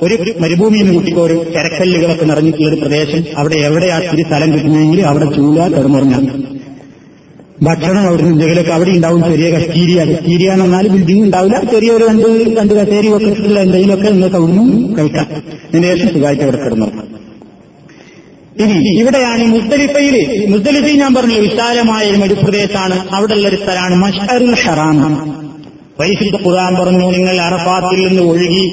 [0.02, 3.22] ഒരു മരുഭൂമിയിൽ നിന്ന് കുട്ടിക്ക് ഒരു ചരക്കല്ലുകളൊക്കെ നിറഞ്ഞിട്ടുള്ള ഒരു പ്രദേശം.
[3.36, 6.24] അവിടെ എവിടെയാ ഇത്തിരി സ്ഥലം കിട്ടുന്നതെങ്കിൽ അവിടെ ചൂല കിടന്നുറങ്ങാം
[7.62, 11.56] ഭക്ഷണം അവിടെ എന്തെങ്കിലുമൊക്കെ അവിടെ ഉണ്ടാവും ചെറിയ കസ്റ്റീരിയ കസ്റ്റീരിയ എന്ന് പറഞ്ഞാൽ ബിൽഡിംഗ് ഉണ്ടാവില്ല.
[11.72, 12.26] ചെറിയൊരു രണ്ട്
[12.58, 13.28] രണ്ട് കസേരി ഒക്കെ
[13.64, 14.64] എന്തെങ്കിലുമൊക്കെ നിങ്ങൾക്ക് അവിടുന്ന്
[14.98, 15.26] കഴിക്കാം
[15.68, 17.10] അതിന് ശേഷം സുഖമായിട്ട് അവിടെ കിടന്നുറങ്ങാം
[18.64, 20.16] ഇനി ഇവിടെയാണ് മുസ്തലിഫയിൽ
[20.48, 24.98] മുസ്തലിഫി ഞാൻ പറഞ്ഞു വിശാലമായ ഒരു മരുപ്രദേശമാണ് അവിടെയുള്ള ഒരു സ്ഥലമാണ് മഷറുൽ ഹറാം
[26.00, 28.64] പരിശുദ്ധ ഖുർആൻ പറഞ്ഞു നിങ്ങൾ അറഫാത്തിൽ നിന്ന് ഒഴുകി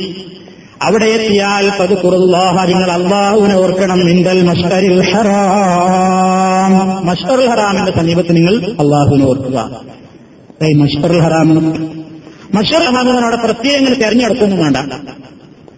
[0.81, 3.99] അവിടെ എത്തിയാൽ പത് കുറല്ലാഹ നിങ്ങൾ അള്ളാഹുവിനെ ഓർക്കണം.
[3.99, 7.05] മിന്തൽ മഷ്കറിൽ ഹറാം.
[7.05, 9.81] മഷ്കറുൽ ഹറാമിന്റെ സമീപത്ത് നിങ്ങൾ അള്ളാഹുവിനെ ഓർക്കുക.
[10.75, 11.73] മഷ്കറുൽ ഹറാം
[12.53, 14.77] മഷർ ഹറാം അവിടെ പ്രത്യേകം തെരഞ്ഞെടുക്കൊന്നും വേണ്ട.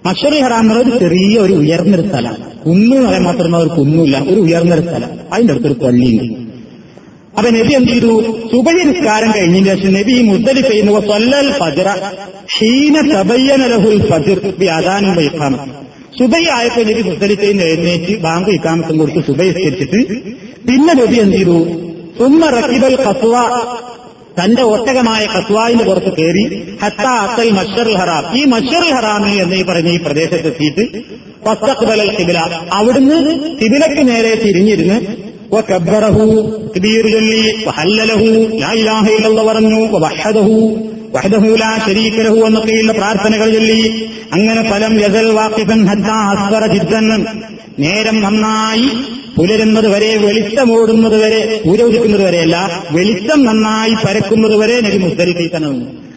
[0.06, 4.82] മഷറി ഹറാം ഒരു ചെറിയ ഒരു ഉയർന്നൊരു സ്ഥലമാണ് കുന്നു എന്ന് പറയാൻ മാത്രമേ ഒരു കുന്നുമില്ല ഒരു ഉയർന്നൊരു
[4.82, 5.10] സ്ഥലം.
[5.34, 6.43] അതിന്റെ അടുത്തൊരു പള്ളിയുണ്ട്.
[7.34, 8.12] അപ്പൊ നബി എന്ത് ചെയ്തു?
[8.52, 11.88] സുബഹി നിസ്കാരം കഴിഞ്ഞതിന് ശേഷം നബി ഈ മുദ്ദലി ചെയ്യുന്ന സൊല്ലൽ ഫജറ
[12.56, 15.16] ഹീന തബയ്യന ലഹുൽ ഫജിർ ബി അദാനും
[16.18, 20.00] സുബൈ ആയപ്പോ നബി മുദ്ദലി ചെയ്യുന്ന എഴുന്നേറ്റ് ബാങ്ക് ഇക്കാമത്തും കൊടുത്ത് സുബൈ സ്കരിച്ചിട്ട്
[20.68, 21.58] പിന്നെ നബി എന്ത് ചെയ്തു?
[22.20, 23.36] സുമ്മ റക്കിബൽ കസുവ
[24.38, 26.44] തന്റെ ഒട്ടകമായ കസ്വാവിന്റെ പുറത്ത് കയറി
[26.84, 28.24] ഹത്ത അസൽ മഷറുൽ ഹറാം.
[28.34, 30.84] ഈ മഷറുൽ ഹറാമി എന്ന് ഈ പറഞ്ഞ ഈ പ്രദേശത്തെത്തിയിട്ട്
[31.46, 32.40] ഫസ്തഖ്ബലൽ ഖിബ്ല
[32.78, 33.18] അവിടുന്ന്
[33.60, 34.98] കിബിലക്ക് നേരെ തിരിഞ്ഞിരുന്ന്
[37.68, 39.82] വഹല്ലലഹു ലാ ഇലാഹ ഇല്ലല്ലാഹ് പറഞ്ഞു
[41.16, 44.10] വഹദഹു ലാ ശരീക ലഹു എന്നൊക്കെയുള്ള പ്രാർത്ഥനകൾ ചൊല്ലി.
[44.34, 47.26] അങ്ങനെ ഫലം യസൽ വാഖിഫൻ ഹത്താ അസ്വറ ജിദ്ദൻ.
[47.80, 48.90] നേരം നന്നായി
[49.38, 55.50] പുലരുന്നത് വരെ വെളിച്ചമോടുന്നത് വരെ പൂരവിക്കുന്നത് വരെയല്ല വെളിച്ചം നന്നായി പരക്കുന്നത് വരെ നബി മുസ്തലിഫിൽ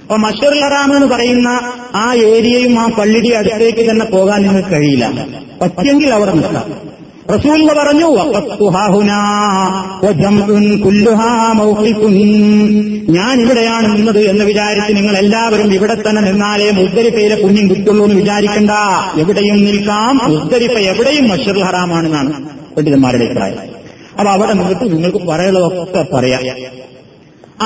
[0.03, 1.49] അപ്പൊ മഷറുൽ ഹറാം എന്ന് പറയുന്ന
[1.95, 5.27] ആ ഏരിയയും ആ പള്ളിയുടെ അടുത്തേക്ക് തന്നെ പോകാൻ നിങ്ങൾക്ക് കഴിയില്ല.
[5.63, 6.86] പറ്റിയെങ്കിൽ അവിടെ നിൽക്കാം.
[7.35, 8.07] റസൂൽ പറഞ്ഞു
[13.09, 18.71] ഞാൻ ഇവിടെയാണ് നിന്നത് എന്ന് വിചാരിച്ച് നിങ്ങൾ എല്ലാവരും ഇവിടെ തന്നെ നിന്നാലേ മുസ്ദലിഫയിലെ പുണ്യം കിട്ടുള്ളൂ എന്ന് വിചാരിക്കണ്ട.
[19.21, 20.21] എവിടെയും നിൽക്കാം.
[20.25, 23.59] മുസ്ദലിഫ എവിടെയും മഷറുൽ ഹറാമാണെന്നാണ് പണ്ഡിതന്മാരുടെ അഭിപ്രായം.
[24.19, 26.41] അപ്പൊ അവിടെ നിന്നിട്ട് നിങ്ങൾക്ക് പറയുള്ളതൊക്കെ പറയാം.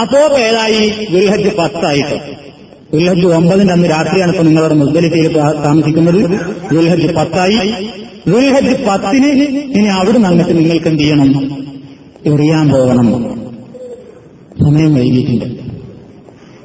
[0.00, 1.08] അപ്പോ ഏതായി?
[1.10, 2.20] ദുൽഹജ് പത്തായിട്ട്.
[2.92, 6.30] ദുൽഹജ് ഒമ്പതിന്റെ അന്ന് രാത്രിയാണ് ഇപ്പൊ നിങ്ങളുടെ മുസ്ദലിഫയിൽ താമസിക്കുന്നത്.
[6.72, 7.90] ദുൽഹജ് പത്തായി.
[8.28, 9.26] ദുൽഹജ് പത്തിന്
[9.78, 11.44] ഇനി അവിടുന്ന് അങ്ങോട്ട് നിങ്ങൾക്ക് എന്ത് ചെയ്യണം?
[12.26, 13.06] എറിയാൻ പോകണം.
[14.58, 15.59] സമയം വൈകിയിട്ടുണ്ട്.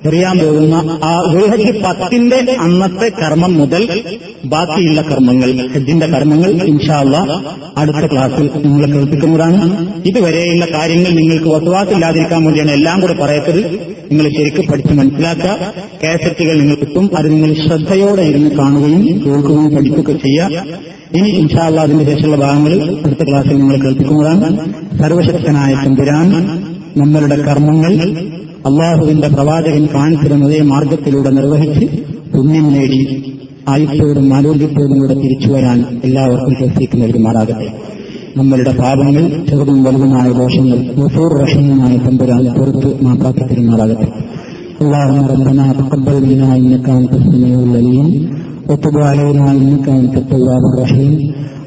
[0.06, 4.04] എറിയാൻ പോകുന്ന ആ ദുൽഹജ് പത്തിന്റെ അന്നത്തെ കർമ്മം മുതൽ
[4.46, 7.18] ബാക്കിയുള്ള കർമ്മങ്ങൾ ഹജ്ജിന്റെ കർമ്മങ്ങൾ ഇൻഷാല്ല
[7.78, 9.88] അടുത്ത ക്ലാസ്സിൽ നിങ്ങളെ കേൾപ്പിക്കുന്നതാണ്.
[10.06, 13.64] ഇതുവരെയുള്ള കാര്യങ്ങൾ നിങ്ങൾക്ക് വസവാസില്ലാതിരിക്കാൻ വേണ്ടിയാണ് എല്ലാം കൂടെ പറയത്തത്.
[14.12, 15.74] നിങ്ങൾ ശരിക്കും പഠിച്ച് മനസ്സിലാക്കുക.
[16.04, 17.18] കാസറ്റുകൾ നിങ്ങൾ കിട്ടും.
[17.18, 20.64] അത് നിങ്ങൾ ശ്രദ്ധയോടെ ഇരുന്ന് കാണുകയും കേൾക്കുകയും പഠിക്കുകയൊക്കെ ചെയ്യുക.
[21.14, 24.74] ഇനി ഇൻഷാല്ല അതിന്റെ ശേഷമുള്ള ഭാഗങ്ങൾ അടുത്ത ക്ലാസ്സിൽ നിങ്ങൾ കേൾപ്പിക്കുന്നതാണ്.
[25.00, 26.30] സർവശക്തനായ തമ്പുരാൻ
[26.98, 27.96] നമ്മളുടെ കർമ്മങ്ങൾ
[28.69, 31.87] അള്ളാഹുവിന്റെ പ്രവാചകൻ കാണിച്ചിരുന്നതേ മാർഗത്തിലൂടെ നിർവഹിച്ച്
[32.35, 33.01] പുണ്യം നേടി
[33.69, 37.69] ആയുത്തോടും ആരോഗ്യത്തോടും കൂടെ തിരിച്ചു വരാൻ എല്ലാവർക്കും പ്രസിക്ക് നൽകുമാറാകട്ടെ
[38.39, 44.11] നമ്മളുടെ പാപങ്ങൾ ചെറുതും വലുതുമായ ദോഷങ്ങൾ ഗഫൂർ റഹീമായ തമ്പുരാൻ പുറത്ത് മാപ്പാക്കി തരുമാറാകട്ടെ
[44.85, 48.09] اللهم ربنا تقبل منا انك انت السميع العليم
[48.69, 51.13] وتب علينا انك انت التواب الرحيم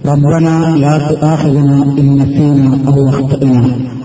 [0.06, 3.62] ربنا لا تؤاخذنا ان نسينا او اخطانا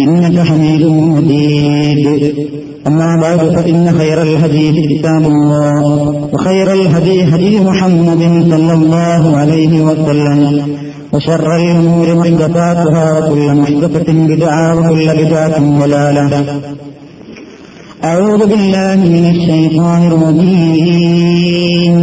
[0.00, 2.34] انك حميد مجيد.
[2.86, 5.84] أما بعد فإن خير الحديث كتاب الله
[6.32, 10.62] وخير الهدي هدي محمد صلى الله عليه وسلم
[11.12, 16.60] وشر الأمور محدثاتها وكل محدثة بدعة وكل بدعة ضلالة.
[18.04, 21.98] أعوذ بالله من الشيطان الرجيم.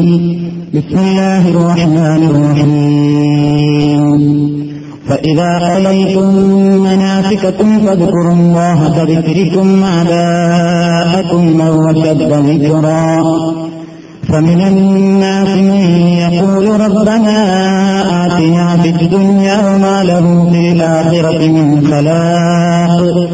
[0.74, 4.57] بسم الله الرحمن الرحيم.
[5.10, 6.36] فإذا قضيتم
[6.84, 13.24] مناسككم فاذكروا الله كذكركم آباءكم أو أشد ذكرا.
[14.28, 15.84] فمن الناس من
[16.34, 17.38] يقول ربنا
[18.26, 23.28] آتنا في الدنيا وما له في الآخرة من خلاق.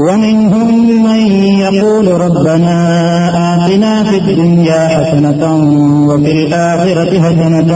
[0.00, 0.68] ومنهم
[1.04, 1.20] من
[1.58, 2.76] يقول ربنا
[3.54, 5.42] آتنا في الدنيا حسنة
[6.08, 7.70] وفي الآخرة حسنة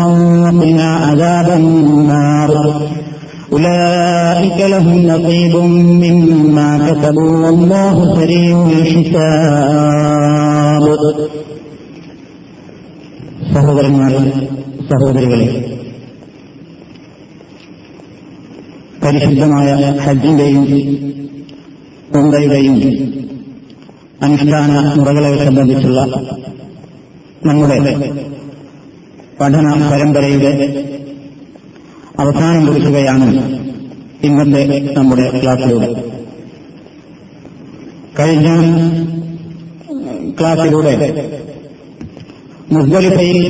[0.44, 2.50] وقنا عذاب النار
[3.52, 5.54] أولئك لهم نصيب
[6.04, 10.10] مما كسبوا والله سريع الحساب
[13.54, 14.12] സഹോദരന്മാർ
[14.90, 15.46] സഹോദരികളെ
[19.02, 19.68] പരിശുദ്ധമായ
[20.04, 20.64] ഹജ്ജിന്റെയും
[22.17, 22.75] ഉംറയുടെയും
[24.21, 26.01] അനുഷ്ഠാന മുറകളെ സംബന്ധിച്ചുള്ള
[27.45, 28.09] നമ്മുടെ
[29.41, 30.51] പഠന പരമ്പരയുടെ
[32.19, 33.27] അവസാനം കുറിക്കുകയാണ്
[34.23, 35.89] ഇന്നത്തെ നമ്മുടെ ക്ലാസ്സിലൂടെ.
[38.19, 38.49] കഴിഞ്ഞ
[40.39, 40.93] ക്ലാസ്സിലൂടെ
[42.71, 43.41] മുസ്ബലിഫയിൽ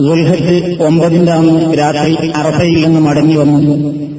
[0.00, 4.17] ദുൽഹജ് ഒമ്പതിന്റെ അന്ന് രാത്രി അറഫയിൽ നിന്ന് മടങ്ങി വന്നു.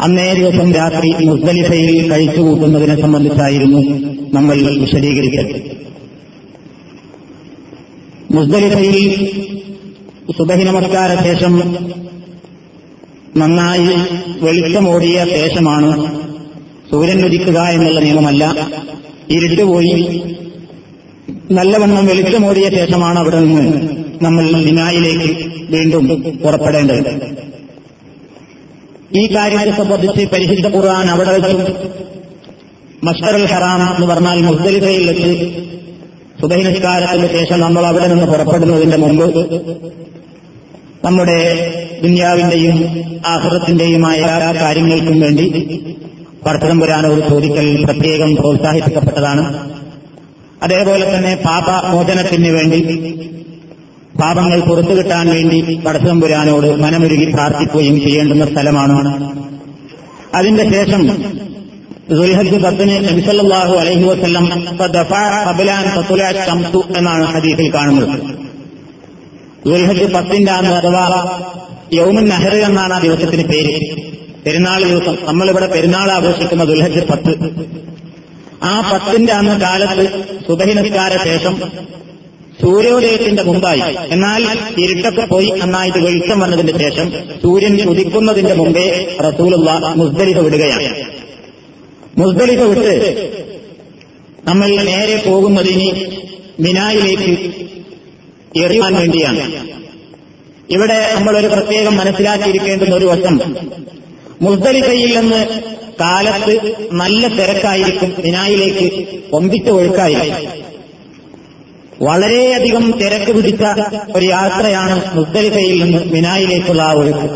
[0.00, 3.80] അന്നേ ദിവസം രാത്രി മുസ്ദലിഫയിൽ കഴിച്ചുകൂട്ടുന്നതിനെ സംബന്ധിച്ചായിരുന്നു
[4.34, 5.54] നമ്മൾ വിശദീകരിച്ചത്
[8.34, 9.26] മുസ്ദലിഫയിൽ
[10.38, 11.54] സുബഹി നമസ്കാര ശേഷം
[13.36, 13.88] നന്നായി
[14.42, 15.90] വെളിച്ചമോടിയ ശേഷമാണ്
[16.90, 18.44] സൂര്യൻ ഉദിക്കുക എന്നുള്ള നിയമമല്ല.
[19.30, 19.94] ഇരുട്ടുപോയി
[21.52, 23.64] നല്ലവണ്ണം വെളിച്ചമോടിയ ശേഷമാണ് അവിടെ നിന്ന്
[24.22, 26.06] നമ്മൾ നിനായിലേക്ക് വീണ്ടും
[26.44, 27.37] പുറപ്പെടേണ്ടത്.
[29.10, 31.60] ഈ കാര്യത്തെ സംബന്ധിച്ച് പരിശുദ്ധ ഖുർആൻ അവിടെ വെച്ചും
[33.04, 35.30] മഷ്കറുൽ ഹറാം എന്ന് പറഞ്ഞാൽ മുസ്ദലിഫയിൽ വെച്ച്
[36.40, 39.26] സുബഹി നിസ്കാരത്തിന് ശേഷം നമ്മൾ അവിടെ നിന്ന് പുറപ്പെടുന്നതിന്റെ മുമ്പ്
[41.04, 41.38] നമ്മുടെ
[42.02, 42.78] ദുന്യാവിന്റെയും
[43.26, 45.46] ആഹൃതത്തിന്റെയുമായ എല്ലാ കാര്യങ്ങൾക്കും വേണ്ടി
[46.46, 49.44] പടത്തമ്പുരാനോട് ചോദിക്കൽ പ്രത്യേകം പ്രോത്സാഹിപ്പിക്കപ്പെട്ടതാണ്.
[50.62, 52.78] അതേപോലെ തന്നെ പാപമോചനത്തിന് വേണ്ടി
[54.20, 58.98] പാപങ്ങൾ പുറത്തു കിട്ടാൻ വേണ്ടി പടത്തമ്പുരാനോട് മനമൊരുകി പ്രാർത്ഥിക്കുകയും ചെയ്യേണ്ടുന്ന സ്ഥലമാണ്.
[60.34, 61.02] അതിന്റെ ശേഷം
[62.10, 62.94] ദുൽഹജ് പത്തിന്
[63.78, 64.44] അലൈഹി വസ്ലം
[66.98, 68.20] എന്നാണ് ഹദീസിൽ കാണുന്നത്.
[70.12, 71.04] പത്തിന്റെ അന്ന് അഥവാ
[71.92, 73.74] യൗമുൻ നെഹർ എന്നാണ് ആ ദിവസത്തിന് പേര്.
[74.46, 77.32] പെരുന്നാൾ ദിവസം നമ്മളിവിടെ പെരുന്നാൾ ആഘോഷിക്കുന്ന ദുൽഹജ് പത്ത്.
[78.62, 80.04] ആ പത്തിന്റെ അന്ന് കാലത്ത്
[80.48, 81.54] സുബഹി നിസ്കാര ശേഷം
[82.62, 83.96] സൂര്യോദയത്തിന്റെ മുമ്പായി.
[84.10, 84.46] എന്നാൽ
[84.78, 91.04] ഇരുട്ടൊക്കെ പോയി നന്നായിട്ട് വെളിച്ചം വന്നതിന് ശേഷം സൂര്യൻ ഉദിക്കുന്നതിന്റെ മുമ്പേ റസൂലുള്ള മുസ്ദലിഫ വിടുകയാണ്.
[92.18, 93.32] മുസ്ദലിഫ വിട്ട്
[94.44, 96.06] നമ്മൾ നേരെ പോകുന്നതിന്
[96.60, 97.50] മിനായിലേക്ക്
[98.58, 99.68] എറിയാൻ വേണ്ടിയാണ്.
[100.70, 103.56] ഇവിടെ നമ്മൾ ഒരു പ്രത്യേകം മനസ്സിലാക്കിയിരിക്കേണ്ടുന്ന ഒരു വശം.
[104.42, 105.62] മുസ്ദലിഫയിൽ നിന്ന്
[106.00, 110.77] കാലത്ത് നല്ല തിരക്കായിരിക്കും മിനായിലേക്ക് ഒമ്പിച്ച ഒഴുക്കായിരിക്കും.
[112.02, 113.62] വളരെയധികം തിരക്ക് പിടിച്ച
[114.16, 117.28] ഒരു യാത്രയാണ് മുസ്തലിഫയിൽ നിന്ന് മിനായിലേക്കുള്ള ആ ഒഴുക്ക്.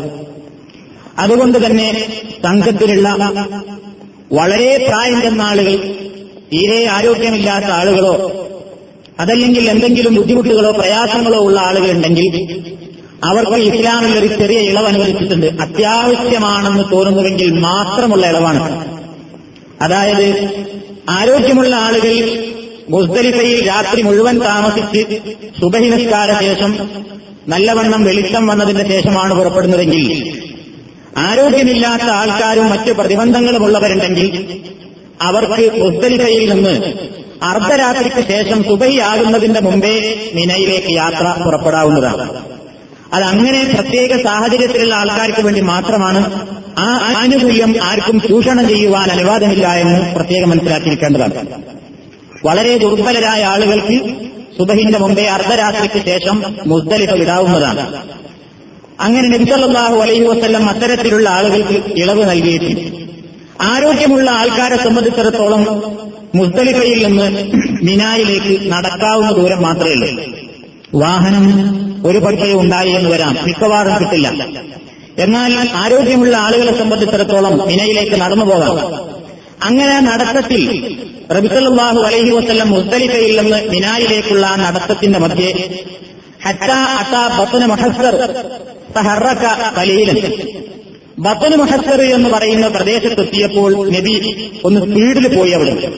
[1.17, 2.07] അതുകൊണ്ട് തന്നെ
[2.43, 3.07] സംഘത്തിലുള്ള
[4.33, 5.77] വളരെ പ്രായം ചെന്ന ആളുകൾ
[6.53, 8.13] തീരെ ആരോഗ്യമില്ലാത്ത ആളുകളോ
[9.19, 12.63] അതല്ലെങ്കിൽ എന്തെങ്കിലും ബുദ്ധിമുട്ടുകളോ പ്രയാസങ്ങളോ ഉള്ള ആളുകളുണ്ടെങ്കിൽ
[13.23, 15.45] അവർക്ക് ഇസ്ലാമിൽ ഒരു ചെറിയ ഇളവ് അനുവദിച്ചിട്ടുണ്ട്.
[15.45, 18.63] അത്യാവശ്യമാണെന്ന് തോന്നുന്നുവെങ്കിൽ മാത്രമുള്ള ഇളവാണ്.
[19.81, 20.49] അതായത്
[21.09, 22.13] ആരോഗ്യമുള്ള ആളുകൾ
[22.89, 25.01] മുസ്ദലിഫയിൽ രാത്രി മുഴുവൻ താമസിച്ച്
[25.61, 26.71] സുബഹി നിസ്കാര ശേഷം
[27.47, 30.05] നല്ലവണ്ണം വെളിച്ചം വന്നതിന്റെ ശേഷമാണ് പുറപ്പെടുന്നതെങ്കിൽ
[31.17, 34.29] ആരോഗ്യമില്ലാത്ത ആൾക്കാരും മറ്റ് പ്രതിബന്ധങ്ങളുമുള്ളവരുണ്ടെങ്കിൽ
[35.21, 36.93] അവർക്ക് മുസ്ദലിഫയിൽ നിന്ന്
[37.43, 39.93] അർദ്ധരാത്രിക്ക് ശേഷം സുബഹിയാകുന്നതിന്റെ മുമ്പേ
[40.35, 42.25] മിനയിലേക്ക് യാത്ര പുറപ്പെടാവുന്നതാണ്.
[43.13, 46.21] അതങ്ങനെ പ്രത്യേക സാഹചര്യത്തിലുള്ള ആൾക്കാർക്ക് വേണ്ടി മാത്രമാണ്
[46.77, 51.41] ആ ആനുകൂല്യം ആർക്കും ചൂഷണം ചെയ്യുവാൻ അനുവാദമില്ല എന്ന് പ്രത്യേകം മനസ്സിലാക്കിയിരിക്കേണ്ടതാണ്.
[52.45, 54.13] വളരെ ദുർബലരായ ആളുകൾക്ക്
[54.57, 57.97] സുബഹിന്റെ മുമ്പേ അർദ്ധരാത്രിക്ക് ശേഷം മുസ്തലിഫ ഇടാവുന്നതാണ്
[58.99, 63.03] അങ്ങനെ നബിസല്ലാഹു അലൈഹി വസ്ല്ലം അത്തരത്തിലുള്ള ആളുകൾക്ക് ഇളവ് നൽകിയിട്ടുണ്ട്.
[63.61, 65.83] ആരോഗ്യമുള്ള ആൾക്കാരെ സംബന്ധിച്ചിടത്തോളം
[66.35, 67.51] മുസ്തലിഫയിൽ നിന്ന്
[67.83, 70.23] മിനായിലേക്ക് നടക്കാവുന്ന ദൂരം മാത്രമേ ഉള്ളൂ.
[70.95, 71.45] വാഹനം
[72.07, 73.37] ഒരു പക്ഷേ ഉണ്ടായി എന്ന് വരാം.
[73.43, 74.47] മിക്കവാറും കിട്ടില്ല.
[75.17, 78.77] എന്നാൽ ആരോഗ്യമുള്ള ആളുകളെ സംബന്ധിച്ചിടത്തോളം മിനയിലേക്ക് നടന്നു പോകാം.
[79.63, 80.95] അങ്ങനെ നടത്തത്തിൽ
[81.31, 85.83] റബിസല്ലാഹു അലൈഹി വസ്ല്ലം മുസ്തലിഫയിൽ നിന്ന് മിനായിലേക്കുള്ള നടത്തത്തിന്റെ മധ്യേ
[91.19, 95.91] ബത്തന് മഹസ്സർ എന്ന് പറയുന്ന പ്രദേശത്തെത്തിയപ്പോൾ നബി ഒന്ന് സ്പീഡിൽ പോയി അവിടെ.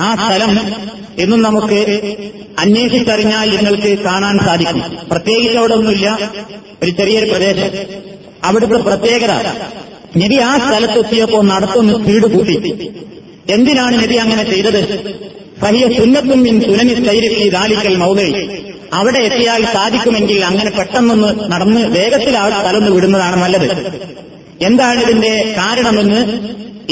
[0.00, 0.72] ആ സ്ഥലം
[1.18, 2.00] എന്നും നമുക്ക്
[2.58, 4.98] അന്വേഷിച്ചറിഞ്ഞാൽ നിങ്ങൾക്ക് കാണാൻ സാധിക്കും.
[5.10, 6.30] പ്രത്യേകിച്ച് അവിടെ ഒന്നുമില്ല.
[6.82, 7.70] ഒരു ചെറിയൊരു പ്രദേശം.
[8.44, 9.30] അവിടുത്തെ പ്രത്യേകത
[10.16, 12.72] നബി ആ സ്ഥലത്തെത്തിയപ്പോ നടത്തൊന്ന് സ്പീഡ് കൂട്ടി.
[13.50, 14.80] എന്തിനാണ് നബി അങ്ങനെ ചെയ്തത്?
[15.60, 18.32] സഹിയ സുന്നത്തും മിൻ സുനനി സൈരിഫി ദാലിക്കൽ മൗലൈ
[18.92, 23.86] അവിടെ എത്തിയാൽ സാധിക്കുമെങ്കിൽ അങ്ങനെ പെട്ടെന്നൊന്ന് നടന്ന് വേഗത്തിൽ ആ സ്ഥലം വിടുന്നതാണ് നല്ലത്.
[24.62, 26.38] എന്താണ് ഇതിന്റെ കാരണമെന്ന്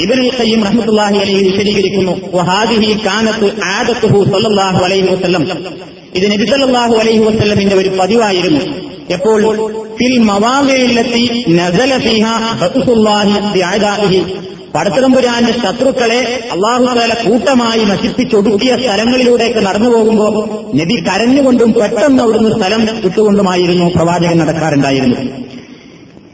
[0.01, 2.11] ഇബനുൽ സയ്യം റഹ്മത്തുള്ളാഹി അലൈഹി വിശദീകരിക്കുന്നു.
[2.33, 5.49] വഹാദിഹി കാനത്ത് ആദത്തുഹു സല്ലല്ലാഹു അലൈഹി വസല്ലം.
[6.15, 8.86] ഇത് നബി സല്ലല്ലാഹു അലൈഹി വസല്ലമിന്റെ ഒരു പതിവായിരുന്നു.
[9.09, 9.41] എപ്പോൾ?
[9.99, 11.97] ഫിൽ മവാദിയിലെത്തി നസല
[15.63, 20.33] ശത്രുക്കളെ അള്ളാഹുതാല കൂട്ടമായി നശിപ്പിച്ചൊടുക്കിയ സ്ഥലങ്ങളിലൂടെയൊക്കെ നടന്നു പോകുമ്പോൾ
[20.75, 25.15] നബി കരഞ്ഞുകൊണ്ടും പെട്ടെന്ന് അവിടുന്ന് സ്ഥലം വിട്ടുകൊണ്ടുമായിരുന്നു പ്രവാചകൻ നടക്കാറുണ്ടായിരുന്നു.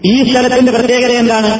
[0.06, 1.60] ഈ സ്ഥലത്തിന്റെ പ്രത്യേകത എന്താണ്?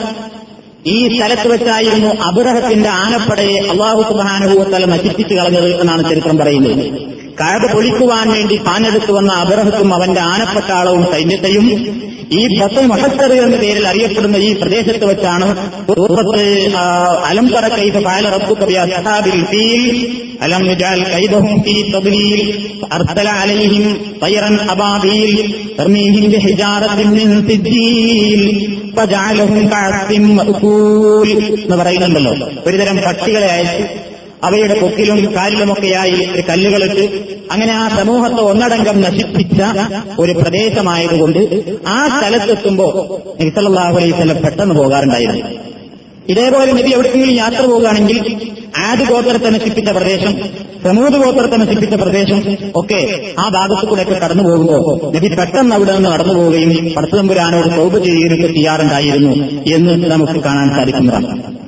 [0.88, 7.23] ഈ സ്ഥലത്ത് വെച്ചായിരുന്നു അബുറഹത്തിന്റെ ആനപ്പടയെ അള്ളാഹു സുബാനുഭവത്തല നശിപ്പിച്ചു കളഞ്ഞത് എന്നാണ് ചരിത്രം പറയുന്നത്.
[7.40, 11.66] കഴക പൊളിക്കുവാൻ വേണ്ടി പാഞ്ഞെടുത്തു വന്ന അബ്രഹത്തും അവന്റെ ആനപ്പട്ടാളവും സൈന്യത്തെയും
[12.32, 15.48] ഈ ബത്ത് മഹസ്സർ എന്ന പേരിൽ അറിയപ്പെടുന്ന ഈ പ്രദേശത്ത് വെച്ചാണ്
[17.26, 18.64] അലംപറ കൈത കൈഫ ഫഅല റബ്ബുക
[19.26, 19.88] ബി ഫീൽ
[20.42, 20.64] അലം
[21.62, 21.84] ഫീ
[23.30, 23.86] അലൈഹിം
[31.64, 32.50] എന്ന് പറയുന്നുണ്ടല്ലോ.
[32.68, 33.84] ഒരുതരം പക്ഷികളെ അയച്ചു.
[34.44, 37.04] അവയുടെ പൊക്കിലും കാലിലുമൊക്കെയായി ഒരു കല്ലുകളിട്ട്
[37.52, 39.60] അങ്ങനെ ആ സമൂഹത്തെ ഒന്നടങ്കം നശിപ്പിച്ച
[40.20, 41.40] ഒരു പ്രദേശമായതുകൊണ്ട്
[41.88, 42.88] ആ സ്ഥലത്തെത്തുമ്പോ
[43.42, 45.46] നബിസല്ലാഹു അലൈഹി പെട്ടെന്ന് പോകാറുണ്ടായിരുന്നു.
[46.30, 48.20] ഇതേപോലെ നബി എവിടെയെങ്കിലും യാത്ര പോകുകയാണെങ്കിൽ
[48.90, 50.34] ആദ് ഗോത്രത്തെ നശിപ്പിച്ച പ്രദേശം
[50.84, 52.40] പ്രമോദ് ഗോത്രത്തെ നശിപ്പിച്ച പ്രദേശം
[52.76, 53.00] ഒക്കെ
[53.40, 59.34] ആ ഭാഗത്തു കൂടെയൊക്കെ കടന്നു പോകുമ്പോൾ നബി പെട്ടെന്ന് അവിടെ നിന്ന് കടന്നു പോവുകയും പടത്തുതമ്പുരാനോട് സൗബ് ചെയ്യുകയൊക്കെ ചെയ്യാറുണ്ടായിരുന്നു
[59.76, 61.63] എന്ന് നമുക്ക് കാണാൻ സാധിക്കുന്നതാണ്.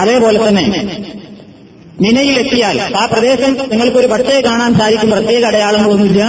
[0.00, 0.64] അതേപോലെ തന്നെ
[2.00, 6.22] മിനയിലെത്തിയാൽ ആ പ്രദേശം നിങ്ങൾക്കൊരു പക്ഷേ കാണാൻ സാധിക്കും പ്രത്യേക അടയാളങ്ങളൊന്നുമില്ല.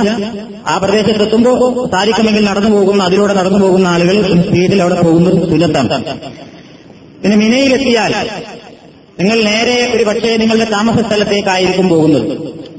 [0.67, 6.03] ആ പ്രദേശത്തെത്തുമ്പോൾ സാധിക്കുമെങ്കിൽ നടന്നു പോകുന്ന അതിലൂടെ നടന്നു പോകുന്ന ആളുകൾ സ്പീഡിൽ അവിടെ പോകുന്നത് സുലത്താണ്
[7.21, 8.13] പിന്നെ മിനയിലെത്തിയാൽ
[9.19, 12.25] നിങ്ങൾ നേരെ ഒരു പക്ഷേ നിങ്ങളുടെ താമസ സ്ഥലത്തേക്കായിരിക്കും പോകുന്നത്.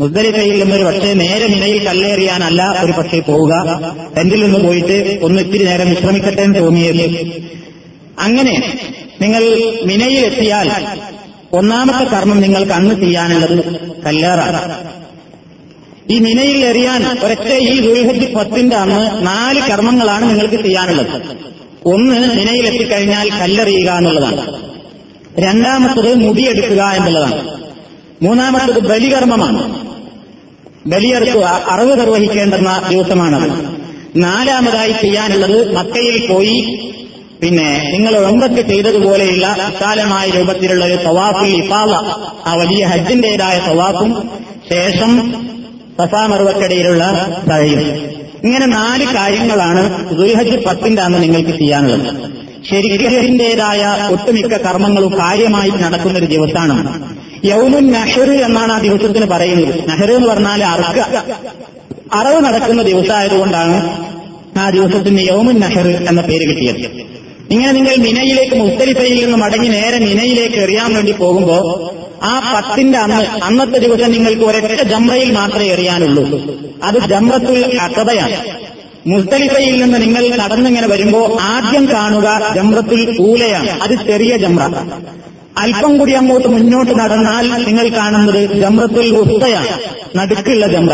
[0.00, 3.52] മുസ്ദലിഫയിൽ നിന്നൊരു പക്ഷേ നേരെ മിനയിൽ കല്ലേറിയാനല്ല ഒരു പക്ഷേ പോവുക.
[4.16, 7.06] ടെന്റിൽ നിന്ന് പോയിട്ട് ഒന്ന് ഇത്തിരി നേരം വിശ്രമിക്കട്ടെ എന്ന് തോന്നിയത്.
[8.18, 8.54] അങ്ങനെ
[9.20, 9.40] നിങ്ങൾ
[9.84, 10.70] മിനയിലെത്തിയാൽ
[11.52, 14.88] ഒന്നാമത്തെ കർമ്മം നിങ്ങൾക്ക് അന്ന് ചെയ്യാനുള്ളത് കല്ലേറാണ്.
[16.10, 21.22] ഈ മിനയിൽ എറിയാൻ ഒരൊറ്റ ഈ ദുൽഹജ് പത്തിന്റെ അന്ന് നാല് കർമ്മങ്ങളാണ് നിങ്ങൾക്ക് ചെയ്യാനുള്ളത്.
[21.84, 24.66] ഒന്ന് മിനയിലെത്തിക്കഴിഞ്ഞാൽ കല്ലെറിയുക എന്നുള്ളതാണ്.
[25.38, 27.64] രണ്ടാമത്തത് മുടിയെടുക്കുക എന്നുള്ളതാണ്.
[28.22, 29.86] മൂന്നാമത്തത് ബലികർമ്മമാണ്.
[30.86, 33.76] ബലിയെടുക്കുക അറിവ് നിർവഹിക്കേണ്ടുന്ന ദിവസമാണത്.
[34.16, 36.85] നാലാമതായി ചെയ്യാനുള്ളത് മക്കയിൽ പോയി
[37.42, 41.90] പിന്നെ നിങ്ങൾ എന്തൊക്കെ ചെയ്തതുപോലെയുള്ള വിശാലമായ രൂപത്തിലുള്ള ഒരു തവാഫിൽ ഇഫാല
[42.46, 44.30] ആ വലിയ ഹജ്ജിന്റേതായ തവാഫും
[44.70, 45.32] ശേഷം
[45.98, 47.02] സഫാമറുവക്കടയിലുള്ള
[47.50, 47.80] തഴയും
[48.44, 49.82] ഇങ്ങനെ നാല് കാര്യങ്ങളാണ്
[50.16, 52.36] ദുൽഹജ് പത്തിന്റെ അന്ന് നിങ്ങൾക്ക് ചെയ്യാനുള്ളത്.
[52.70, 57.16] ശരിക്കതിന്റേതായ ഒട്ടുമിക്ക കർമ്മങ്ങളും കാര്യമായി നടക്കുന്ന ഒരു ദിവസമാണ്.
[57.44, 59.88] യൗമുൻ നഹർ എന്നാണ് ആ ദിവസത്തിന് പറയുന്നത്.
[59.88, 60.98] നഹർ എന്ന് പറഞ്ഞാൽ അറക്ക
[62.14, 63.76] അറവ് നടക്കുന്ന ദിവസമായതുകൊണ്ടാണ്
[64.58, 67.15] ആ ദിവസത്തിന് യൗമുൻ നഹർ എന്ന പേര് കിട്ടിയത്.
[67.50, 71.56] ഇങ്ങനെ നിങ്ങൾ മിനയിലേക്ക് മുസ്തലിഫയിൽ നിന്ന് മടങ്ങി നേരെ മിനയിലേക്ക് എറിയാൻ വേണ്ടി പോകുമ്പോ
[72.22, 76.24] ആ പത്തിന്റെ അന്ന് അന്നത്തെ ദിവസം നിങ്ങൾക്ക് ഒരൊറ്റ ജംറയിൽ മാത്രമേ എറിയാനുള്ളൂ.
[76.82, 78.38] അത് ജംറത്തുൽ അക്കബയാണ്
[79.06, 83.70] മുസ്തലിഫയിൽ നിന്ന് നിങ്ങൾ നടന്നിങ്ങനെ വരുമ്പോ ആദ്യം കാണുക ജംറത്തുൽ ഊലയാണ്.
[83.82, 84.62] അത് ചെറിയ ജംറ.
[85.56, 89.74] അല്പം കൂടി അങ്ങോട്ട് മുന്നോട്ട് നടന്നാൽ നിങ്ങൾ കാണുന്നത് ജംറത്തുൽ ഉസ്തയാണ്
[90.18, 90.92] നടുക്കുള്ള ജമ്ര.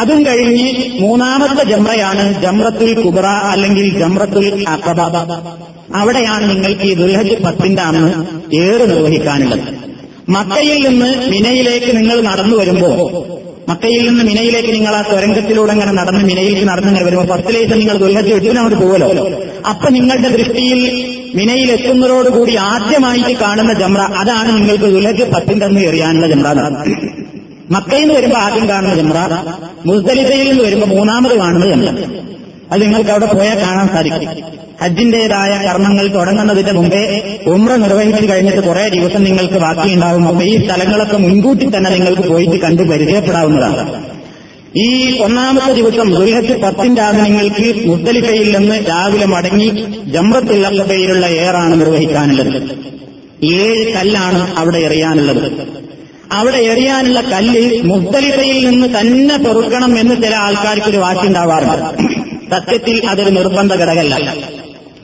[0.00, 0.66] അതും കഴിഞ്ഞ്
[1.00, 5.00] മൂന്നാമത്തെ ജമ്രയാണ് ജംറത്തുൽ കുബ്ര അല്ലെങ്കിൽ ജംറത്തുൽ അക്കബ
[6.00, 8.10] അവിടെയാണ് നിങ്ങൾക്ക് ഈ ദുൽഹജ് പത്തിന്റെ അന്ന്
[8.62, 9.64] ഏറ് നിർവഹിക്കാനുള്ളത്.
[10.28, 12.90] മക്കയിൽ നിന്ന് മിനയിലേക്ക് നിങ്ങൾ നടന്നു വരുമ്പോ
[13.70, 18.74] മക്കയിൽ നിന്ന് മിനയിലേക്ക് നിങ്ങൾ ആ തുരങ്കത്തിലൂടെ അങ്ങനെ നടന്ന് മിനയിലേക്ക് നടന്നിങ്ങനെ വരുമ്പോൾ ഫസ്റ്റിലേക്ക് നിങ്ങൾ ദുൽഹജ് എട്ടിനോട്
[18.82, 19.08] പോകലോ
[19.70, 20.80] അപ്പൊ നിങ്ങളുടെ ദൃഷ്ടിയിൽ
[21.34, 26.46] മിനയിൽ എത്തുന്നതോടുകൂടി ആദ്യമായിട്ട് കാണുന്ന ജംറ അതാണ് നിങ്ങൾക്ക് ദുൽഹജ് പത്തിന്റെ അന്ന് എറിയാനുള്ള ജംറ
[27.70, 29.14] മക്കയിൽ നിന്ന് വരുമ്പോൾ ആദ്യം കാണുന്ന ജംറ
[29.86, 31.88] മുസ്ദലിഫയിൽ നിന്ന് വരുമ്പോൾ മൂന്നാമത് കാണുന്ന ജംറ.
[32.72, 34.28] അത് നിങ്ങൾക്ക് അവിടെ പോയാൽ കാണാൻ സാധിക്കും.
[34.82, 37.02] ഹജ്ജിന്റേതായ കർമ്മങ്ങൾ തുടങ്ങുന്നതിന്റെ മുമ്പേ
[37.46, 40.28] ഉമ്ര നിർവഹിച്ചു കഴിഞ്ഞിട്ട് കുറെ ദിവസം നിങ്ങൾക്ക് ബാക്കിയുണ്ടാവും.
[40.28, 44.11] അപ്പൊ ഈ സ്ഥലങ്ങളൊക്കെ മുൻകൂട്ടി തന്നെ നിങ്ങൾക്ക് പോയിട്ട് കണ്ട് പരിചയപ്പെടാവുന്നതാണ്.
[44.76, 52.62] ഈ ഒന്നാമത്തെ ദിവസം ദുരിഹത്ത് പത്തിന്റെ ആദനങ്ങൾക്ക് നിങ്ങൾക്ക് മുസ്ദലിഫയിൽ നിന്ന് രാവിലെ മടങ്ങി ജമ്രത്തുള്ള പേരുള്ള ഏറാണ് നിർവഹിക്കാനുള്ളത്.
[53.44, 55.66] ഏഴ് കല്ലാണ് അവിടെ എറിയാനുള്ളത്.
[56.32, 62.02] അവിടെ എറിയാനുള്ള കല്ല് മുസ്ദലിഫയിൽ നിന്ന് തന്നെ പെറുക്കണം എന്ന് ചില ആൾക്കാർക്ക് ഒരു വാക്കുണ്ടാവാറുണ്ട്.
[62.50, 64.34] സത്യത്തിൽ അതൊരു നിർബന്ധ ഘടകല്ല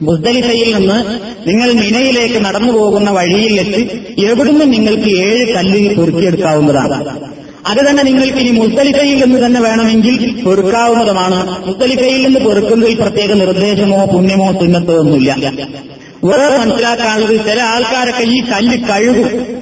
[0.03, 3.81] മുസ്ദലിഫയിൽ നിന്ന് നിങ്ങൾ മിനയിലേക്ക് നടന്നു പോകുന്ന വഴിയിൽ വെച്ച്
[4.27, 7.29] എവിടുന്ന് നിങ്ങൾക്ക് ഏഴ് കല്ല് പൊറുക്കിയെടുക്കാവുന്നതാണ്
[7.69, 11.67] അത് തന്നെ നിങ്ങൾക്ക് ഇനി മുസ്തലിഫയിൽ നിന്ന് തന്നെ വേണമെങ്കിൽ പൊറുക്കാവുന്നതുമാണ്.
[11.67, 15.53] മുസ്തലിഫയിൽ നിന്ന് പൊറുക്കുന്നതിൽ പ്രത്യേക നിർദ്ദേശമോ പുണ്യമോ സുന്നത്തോ ഒന്നുമില്ല.
[16.25, 19.58] വേറെ മനസ്സിലാക്കാനുള്ളത് ചില ആൾക്കാരൊക്കെ ഈ കല്ല് കഴുകും.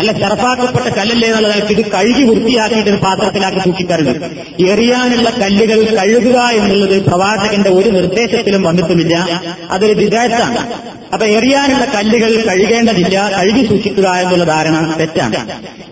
[0.00, 4.26] അല്ല ചെറുപ്പാക്കപ്പെട്ട കല്ലല്ലേ എന്നുള്ളതായിട്ട് ഇത് കഴുകി വൃത്തിയാക്കിയിട്ട് ഒരു പാത്രത്തിലാക്കി സൂക്ഷിക്കാറുണ്ട്.
[4.72, 9.14] എറിയാനുള്ള കല്ലുകൾ കഴുകുക എന്നുള്ളത് പ്രവാചകന്റെ ഒരു നിർദ്ദേശത്തിലും വന്നിട്ടുമില്ല.
[9.76, 10.62] അതൊരു വിദേശത്താണ്
[11.14, 15.38] അപ്പൊ എറിയാനുള്ള കല്ലുകൾ കഴുകേണ്ടതില്ല കഴുകി സൂക്ഷിക്കുക എന്നുള്ള ധാരണ തെറ്റാണ്.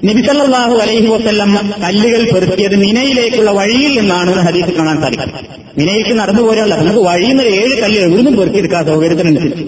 [0.09, 1.53] നിബിസല്ലാഹു അലൈഹി വസ്ല്ലം
[1.85, 5.45] കല്ലുകൾ പെറുക്കിയത് മിനയിലേക്കുള്ള വഴിയിൽ നിന്നാണ് ഹദീസ് കാണാൻ സാധിക്കുന്നത്
[5.79, 9.65] മിനയിലേക്ക് നടന്നു പോലെയുള്ള നമുക്ക് വഴിയിൽ നിന്ന് ഏഴ് കല്ല് എവിടുന്നും പെറുക്കിയെടുക്കാൻ സൗകര്യത്തിനനുസരിച്ച്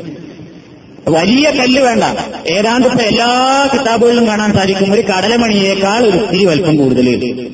[1.11, 2.05] വലിയ കല്ല് വേണ്ട.
[2.53, 3.29] ഏതാണ്ട് ഇപ്പൊ എല്ലാ
[3.75, 4.93] കിതാബുകളിലും കാണാൻ സാധിക്കും.
[4.93, 7.09] ഒരു കടലമണിയേക്കാൾ ഒരു ഇത്തിരി വലിപ്പം കൂടുതൽ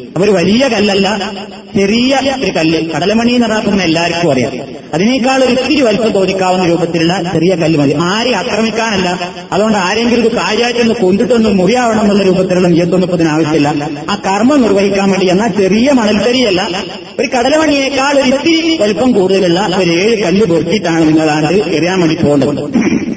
[0.06, 1.32] അപ്പൊ ഒരു വലിയ കല്ലല്ല.
[1.76, 2.90] ചെറിയ ഒരു കല്ല്.
[2.90, 4.52] കടലമണി എന്ന് പറഞ്ഞാൽ എല്ലാവർക്കും അറിയാം.
[4.94, 7.94] അതിനേക്കാൾ ഒരു ഇത്തിരി വലിപ്പം തോന്നിക്കാവുന്ന രൂപത്തിലുള്ള ചെറിയ കല്ല് മതി.
[8.00, 9.32] ആരെ ആക്രമിക്കാനല്ല.
[9.52, 15.48] അതുകൊണ്ട് ആരെങ്കിലും ഇത് കാര്യമായിട്ടൊന്ന് കൊണ്ടിട്ടൊന്ന് മുറിയാവണം എന്നുള്ള രൂപത്തിലുള്ള നിയത്തൊന്നും ആവശ്യമില്ല ആ കർമ്മം നിർവഹിക്കാൻ വേണ്ടി എന്നാൽ
[15.48, 16.84] ചെറിയ മണൽത്തരിയല്ല.
[17.20, 23.15] ഒരു കടലമണിയേക്കാൾ ഒരു ഇത്തിരി വലിപ്പം കൂടുതലുള്ള ഒരു ഏഴ് കല്ല് പൊറുക്കിയിട്ടാണ് നിങ്ങളാണ്ട് എറിയാൻ വേണ്ടി പോകേണ്ടത്.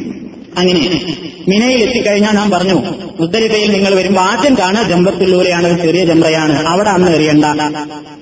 [0.60, 0.82] അങ്ങനെ
[1.48, 2.74] മിനയിൽ എത്തിക്കഴിഞ്ഞാൽ ഞാൻ പറഞ്ഞു
[3.20, 6.68] മുസ്തലിഫയിൽ നിങ്ങൾ വരുമ്പോൾ ആദ്യം കാണുക ജംറത്തുള്ളൂരെയാണ് ഒരു ചെറിയ ജംറയാണ്.
[6.68, 7.46] അവിടെ അന്ന് എറിയണ്ട.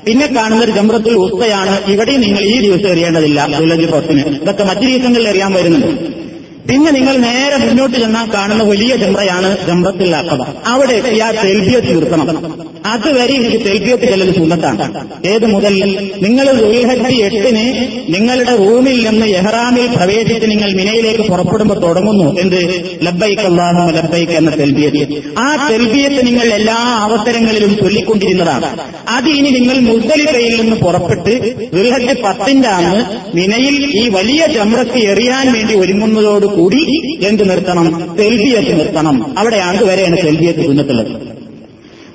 [0.06, 1.92] പിന്നെ കാണുന്ന ഒരു ജംറത്തുൽ ഉസ്തയാണ്.
[1.92, 4.22] ഇവിടെയും നിങ്ങൾ ഈ ദിവസം എറിയേണ്ടതില്ല ദുലജ് പത്തിന്.
[4.42, 6.27] ഇതൊക്കെ മറ്റു ദിവസങ്ങളിൽ എറിയാൻ വരുന്നുണ്ട്.
[6.70, 12.68] പിന്നെ നിങ്ങൾ നേരെ മുന്നോട്ട് ചെന്നാൽ കാണുന്ന വലിയ ജംറയാണ് ജംറത്തിൽ അക്കബ അവിടെ ആ തെൽബിയത്ത് നിർത്തണം.
[12.86, 15.08] അതുവരെ എനിക്ക് തെൽബിയത്ത് ചെല്ലൽ സുന്നത്താണ്.
[15.28, 16.08] ഏത് മുതൽ?
[16.22, 22.40] നിങ്ങൾ ദുൽഹജ്ജ് എട്ടിന് നിങ്ങളുടെ റൂമിൽ നിന്ന് എഹ്റാമിൽ പ്രവേശിച്ച് നിങ്ങൾ മിനയിലേക്ക് പുറപ്പെടുമ്പോൾ തുടങ്ങുന്നു.
[22.40, 22.84] എന്ത്?
[23.04, 25.40] ലബൈക്ക് അള്ളാഹു ലബൈക്ക് എന്ന തെൽബിയത്ത്.
[25.40, 28.80] ആ തെൽബിയത്ത് നിങ്ങൾ എല്ലാ അവസരങ്ങളിലും ചൊല്ലിക്കൊണ്ടിരുന്നതാണ്.
[29.10, 33.04] അത് ഇനി നിങ്ങൾ മുസ്ദലിഫയിൽ നിന്ന് പുറപ്പെട്ട് ദുൽഹജ് പത്തിന്റെ അന്ന്
[33.36, 36.84] മിനയിൽ ഈ വലിയ ജംറക്ക് എറിയാൻ വേണ്ടി ഒരുങ്ങുന്നതോട് കൂടി
[37.28, 38.16] എന്ത് നിർത്തണം?
[38.20, 39.40] തെൽബിയത്ത് നിർത്തണം.
[39.40, 41.28] അവിടെയാണ് വരെയാണ് തെൽബിയത്ത് സുന്നത്തുള്ളത്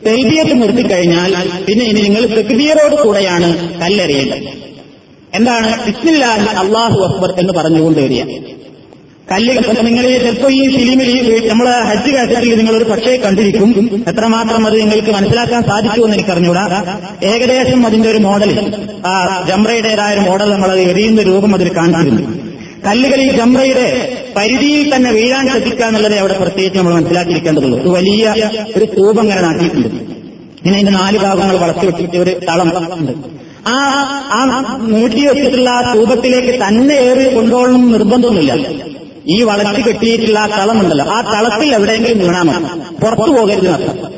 [0.07, 1.34] തെൽബിയത്ത് നിർത്തിക്കഴിഞ്ഞാൽ
[1.68, 4.49] പിന്നെ ഇനി നിങ്ങൾ തെക്ബീറോട് കൂടെയാണ് കല്ലെറിയേണ്ടത്.
[5.34, 5.86] എന്താണ്?
[5.86, 8.24] ഇസ്മില്ലാഹി അള്ളാഹു അക്ബർ എന്ന് പറഞ്ഞുകൊണ്ട് വരിക.
[9.32, 14.05] കല്ല് നിങ്ങൾ ചിലപ്പോൾ ഈ ഫിലിമിൽ നമ്മളെ ഹജ്ജ് കാഴ്ചയിൽ നിങ്ങൾ ഒരു പക്ഷേ കണ്ടിരിക്കും.
[14.09, 16.99] എത്രമാത്രം അത് നിങ്ങൾക്ക് മനസ്സിലാക്കാൻ സാധിക്കുമെന്ന് എനിക്കറിഞ്ഞൂടാ.
[17.24, 18.72] ഏകദേശം അതിന്റെ ഒരു മോഡൽ
[19.07, 22.53] ആ ജംറയുടേതായ മോഡൽ നമ്മൾ എറിയുന്ന രൂപം അതിൽ കാണിച്ചിരുന്നു.
[22.86, 27.80] കല്ലുകൾ ഈ ജംറയുടെ പരിധിയിൽ തന്നെ വീഴാൻ ശ്രദ്ധിക്കുക എന്നുള്ളത് അവിടെ പ്രത്യേകിച്ച് നമ്മൾ മനസ്സിലാക്കിയിരിക്കേണ്ടതുള്ളൂ.
[27.80, 28.35] ഒരു വലിയ
[28.76, 29.89] ഒരു സ്തൂപം അങ്ങനെ നാട്ടിയിട്ടുണ്ട്.
[29.89, 33.12] ഇങ്ങനെ അതിന്റെ നാല് ഭാഗങ്ങൾ വളർത്തി വെച്ചിട്ട് ഒരു തളം ഉണ്ട്.
[33.66, 33.76] ആ
[34.33, 38.93] ആ നീട്ടി വെച്ചിട്ടുള്ള ആ സ്തൂപത്തിലേക്ക് തന്നെ ഏറി കൊണ്ടുപോകണം നിർബന്ധമൊന്നുമില്ല.
[39.26, 42.55] ഈ വളർത്തി കെട്ടിയിട്ടുള്ള ആ തളമുണ്ടല്ലോ ആ തളത്തിൽ എവിടെയെങ്കിലും വീണാമോ
[43.03, 44.12] പുറത്തു പോകരുത് നഷ്ടം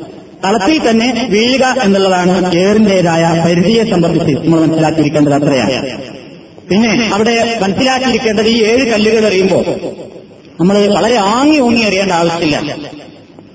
[0.45, 6.24] തളത്തിൽ തന്നെ വീഴുക എന്നുള്ളതാണ് ഏറിന്റേതായ പരിധിയെ സംബന്ധിച്ച് നമ്മൾ മനസ്സിലാക്കിയിരിക്കേണ്ടത് അത്രയാണ്.
[6.69, 9.63] പിന്നെ അവിടെ മനസ്സിലാക്കിയിരിക്കേണ്ടത് ഈ ഏഴ് കല്ലുകൾ എറിയുമ്പോൾ
[10.59, 12.57] നമ്മൾ വളരെ ആങ്ങി ഊങ്ങി എറിയേണ്ട ആവശ്യമില്ല.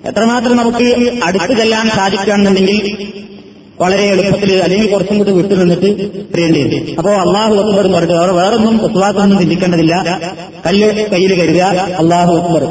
[0.05, 0.87] എത്രമാത്രം നമുക്ക്
[1.25, 2.79] അടുത്ത് ചെല്ലാൻ സാധിക്കുകയാണെന്നുണ്ടെങ്കിൽ
[3.81, 5.87] വളരെ എളുപ്പത്തിൽ അല്ലെങ്കിൽ കുറച്ചും കൂടി വിട്ടു നിന്നിട്ട്
[6.33, 9.95] എറിയേണ്ടി വരും അപ്പോ അള്ളാഹു അക്ബർ എന്ന് പറഞ്ഞിട്ട് അവർ വേറൊന്നും ഒത്തുവാക്കൊന്നും ചിന്തിക്കേണ്ടതില്ല.
[10.67, 11.63] കല്ല് കയ്യിൽ കരുതുക
[12.01, 12.63] അള്ളാഹു അക്ബർ.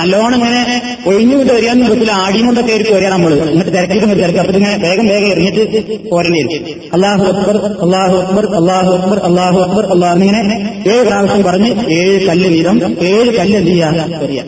[0.00, 0.62] നല്ലോണം ഇങ്ങനെ
[1.06, 3.34] ഒഴിഞ്ഞുവിട്ട് എറിയാൻ പറ്റില്ല ആടിയും കൊണ്ടൊക്കെ ആയിരിക്കും വരിക നമ്മൾ.
[3.34, 4.38] എന്നിട്ട് തിരക്കിട്ട് തിരക്ക്.
[4.38, 6.80] അപ്പൊ ഇങ്ങനെ വേഗം വേഗം എറിഞ്ഞിട്ട് പോരേണ്ടി വരും.
[6.94, 10.42] അള്ളാഹു അക്ബർ അള്ളാഹു അക്ബർ അള്ളാഹു അക്ബർ അള്ളാഹു അക്ബർ അള്ളാഹു ഇങ്ങനെ
[10.88, 13.90] ഏഴ് പ്രാവശ്യം പറഞ്ഞ് ഏഴ് കല്ല് വീതം ഏഴ് കല്ല് എന്ത് ചെയ്യാ
[14.22, 14.46] എറിയാം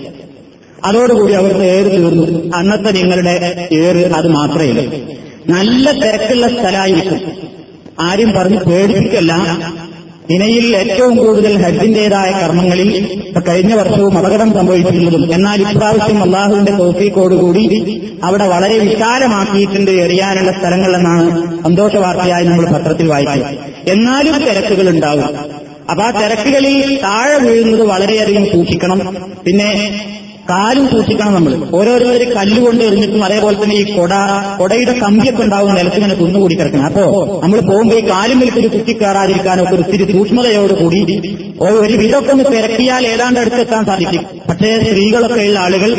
[0.85, 2.53] അതോടുകൂടി അവർക്ക് ഏറ് തീർന്നു.
[2.55, 3.35] അന്നത്തെ നിങ്ങളുടെ
[3.73, 4.87] ഏറ് അത് മാത്രമേ
[5.49, 7.21] നല്ല തിരക്കുള്ള സ്ഥലമായിരിക്കും.
[8.01, 9.33] ആരും പറഞ്ഞ് പേടിപ്പിക്കല്ല.
[10.31, 12.89] ഇനയിൽ ഏറ്റവും കൂടുതൽ ഹജ്ജിന്റേതായ കർമ്മങ്ങളിൽ
[13.49, 17.65] കഴിഞ്ഞ വർഷവും അപകടം സംഭവിച്ചിരുന്നതും എന്നാൽ ഇപ്രാവശ്യം അള്ളാഹുവിന്റെ തോഫീക്കോടുകൂടി
[18.25, 21.31] അവിടെ വളരെ വിശാലമാക്കിയിട്ടുണ്ട് എറിയാനുള്ള സ്ഥലങ്ങളെന്നാണ്
[21.63, 23.91] സന്തോഷ വാർത്തയായി നമ്മൾ പത്രത്തിൽ വായിച്ചത്.
[23.91, 25.25] എന്നാലും തിരക്കുകൾ ഉണ്ടാവും
[25.91, 29.17] അപ്പൊ ആ തിരക്കുകളിൽ താഴെ വീഴുന്നത് വളരെയധികം സൂക്ഷിക്കണം.
[29.47, 29.71] പിന്നെ
[30.51, 34.13] കാലും സൂക്ഷിക്കണം നമ്മൾ ഓരോരുത്തർ കല്ലുകൊണ്ട് എറിഞ്ഞിട്ടും അതേപോലെ തന്നെ ഈ കൊട
[34.59, 37.05] കൊടയുടെ കമ്പിയൊക്കെ ഉണ്ടാവും നിലത്തിങ്ങനെ കുന്നുകൂടി കിടക്കണം അപ്പോ
[37.43, 38.69] നമ്മൾ പോകുമ്പോൾ ഈ കാലും വലിച്ചൊരു
[39.73, 41.01] ഒരു ഒത്തിരി സൂക്ഷ്മതയോടുകൂടി
[41.61, 44.25] ഒരു വിധമൊക്കെ ഒന്ന് തിരക്കിയാൽ ഏതാണ്ട് അടുത്തെത്താൻ സാധിക്കും.
[44.49, 45.91] പക്ഷേ സ്ത്രീകളൊക്കെ ഉള്ള ആളുകൾ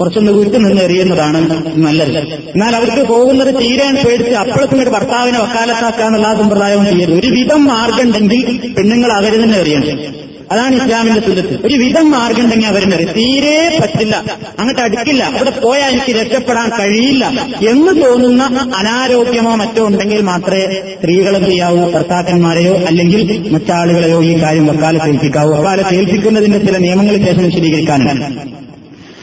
[0.00, 1.40] കുറച്ചൊന്ന് വീട്ടിൽ നിന്ന് എറിയുന്നതാണ്
[1.86, 2.18] നല്ലത്.
[2.54, 7.18] എന്നാൽ അവർക്ക് പോകുന്നത് തീരാൻ പേടിച്ച് അപ്പോഴത്തിനൊരു ഭർത്താവിനെ വക്കാലത്താക്കാന്നുള്ള സമ്പ്രദായവും ചെയ്യരുത്.
[7.18, 10.25] ഒരു വിധം മാർഗം ഉണ്ടെങ്കിൽ പെണ്ണുങ്ങൾ അവരിൽ തന്നെ എറിയണം.
[10.52, 11.66] അതാണ് ഇസ്ലാമിന്റെ സുന്നത്ത്.
[11.66, 14.24] ഒരു വിധം മാർഗം ഉണ്ടെങ്കിൽ അവരിനറിയും തീരെ പറ്റില്ല.
[14.58, 15.24] അങ്ങോട്ട് അടുക്കില്ല.
[15.24, 17.24] അവിടെ പോയാൽ എനിക്ക് രക്ഷപ്പെടാൻ കഴിയില്ല.
[17.70, 18.42] എന്ന് തോന്നുന്ന
[18.76, 20.66] അനാരോഗ്യമോ മറ്റോ ഉണ്ടെങ്കിൽ മാത്രമേ
[21.00, 21.90] സ്ത്രീകൾ എന്ത് ചെയ്യാവൂ?
[21.90, 25.54] ഭർത്താക്കന്മാരെയോ അല്ലെങ്കിൽ മറ്റാളുകളെയോ ഈ കാര്യം വക്കാലത്ത് ഏൽപ്പിക്കാവൂ.
[25.54, 28.56] വക്കാലത്ത് ഏൽപ്പിക്കുന്നതിന്റെ ചില നിയമങ്ങൾ ശേഷം വിശദീകരിക്കാനുണ്ട്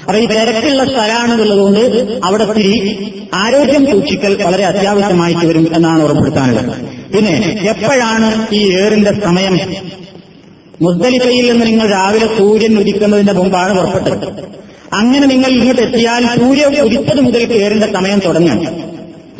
[0.04, 1.80] അപ്പൊ ഈ തിരക്കുള്ള സ്ഥലമാണെന്നുള്ളതുകൊണ്ട്
[2.24, 2.98] അവിടെ തിരി
[3.34, 6.82] ആരോഗ്യം സൂക്ഷിക്കൽ വളരെ അത്യാവശ്യമായിട്ട് വരും എന്നാണ് ഉറപ്പെടുത്താനുള്ളത്
[7.14, 9.60] പിന്നെ എപ്പോഴാണ് ഈ ഏറിന്റെ സമയം?
[10.84, 14.44] മുസ്ദലിഫയിൽ നിന്ന് നിങ്ങൾ രാവിലെ സൂര്യൻ ഉദിക്കുന്നതിന്റെ മുമ്പാണ് പുറപ്പെട്ടത്.
[14.94, 18.94] അങ്ങനെ നിങ്ങൾ ഇങ്ങോട്ട് എത്തിയാൽ സൂര്യൻ ഉദിച്ചത് മുതൽ കയറിന്റെ സമയം തുടങ്ങും.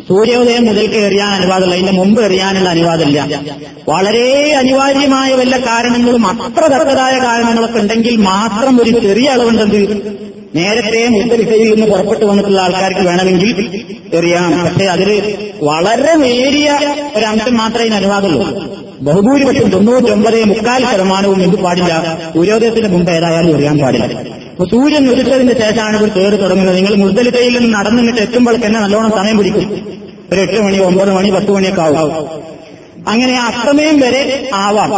[0.08, 1.74] സൂര്യോദയം മുതൽ കയറിയാൻ അനുവാദമില്ല.
[1.74, 3.40] അതിന്റെ മുമ്പ് എറിയാനുള്ള അനുവാദമില്ല.
[3.88, 10.16] വളരെ അനിവാര്യമായ വല്ല കാരണങ്ങളും അത്ര തക്കതായ കാരണങ്ങളൊക്കെ ഉണ്ടെങ്കിൽ മാത്രം ഒരു ചെറിയ അളവുണ്ടെങ്കിൽ
[10.54, 13.80] നേരത്തെ മുസ്തലിഫയിൽ നിന്ന് പുറപ്പെട്ടു വന്നിട്ടുള്ള ആൾക്കാർക്ക് വേണമെങ്കിൽ
[14.12, 14.64] എറിയാം.
[14.64, 16.78] പക്ഷെ അതിൽ വളരെ നേരിയ
[17.16, 18.83] ഒരു അംശം മാത്രമേ ഇതിന് അനുവാദമുള്ളൂ.
[19.00, 22.18] ബഹുഭൂരിപക്ഷം തൊണ്ണൂറ്റൊമ്പത് മുക്കാൽ ശതമാനവും എന്ത് പാടില്ല.
[22.34, 24.04] സൂര്യോദയത്തിന് മുമ്പ് ഏതായാലും എറിയാൻ പാടില്ല.
[24.50, 26.76] അപ്പൊ സൂര്യൻ ഉദിച്ചതിന് ശേഷമാണ് ഇവർ കയറി തുടങ്ങുന്നത്.
[26.76, 29.88] നിങ്ങൾ മുസ്തലിഫയിൽ നിന്ന് നടന്നിട്ട് എത്തുമ്പോൾ തന്നെ നല്ലോണം സമയം പിടിക്കും.
[30.32, 32.12] ഒരു എട്ട് മണി ഒമ്പത് മണി പത്ത് മണിയൊക്കെ ആവും.
[33.08, 34.90] അങ്ങനെ അസ്തമയം വരെ ആവാം.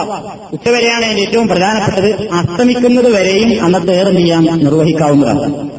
[0.52, 2.28] ഉച്ചവരെയാണ് അതിന്റെ ഏറ്റവും പ്രധാനപ്പെട്ടത്.
[2.32, 5.70] അസ്തമിക്കുന്നത് വരെയും അന്നത്തെ ഏറെ ചെയ്യാൻ നിർവഹിക്കാവുന്നതാണ്.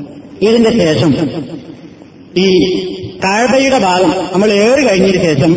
[0.42, 1.16] ഇതിന്റെ ശേഷം
[2.38, 2.78] ഈ
[3.26, 5.54] കഴബയുടെ ഭാഗം നമ്മൾ ഏറി കഴിഞ്ഞതിന് ശേഷം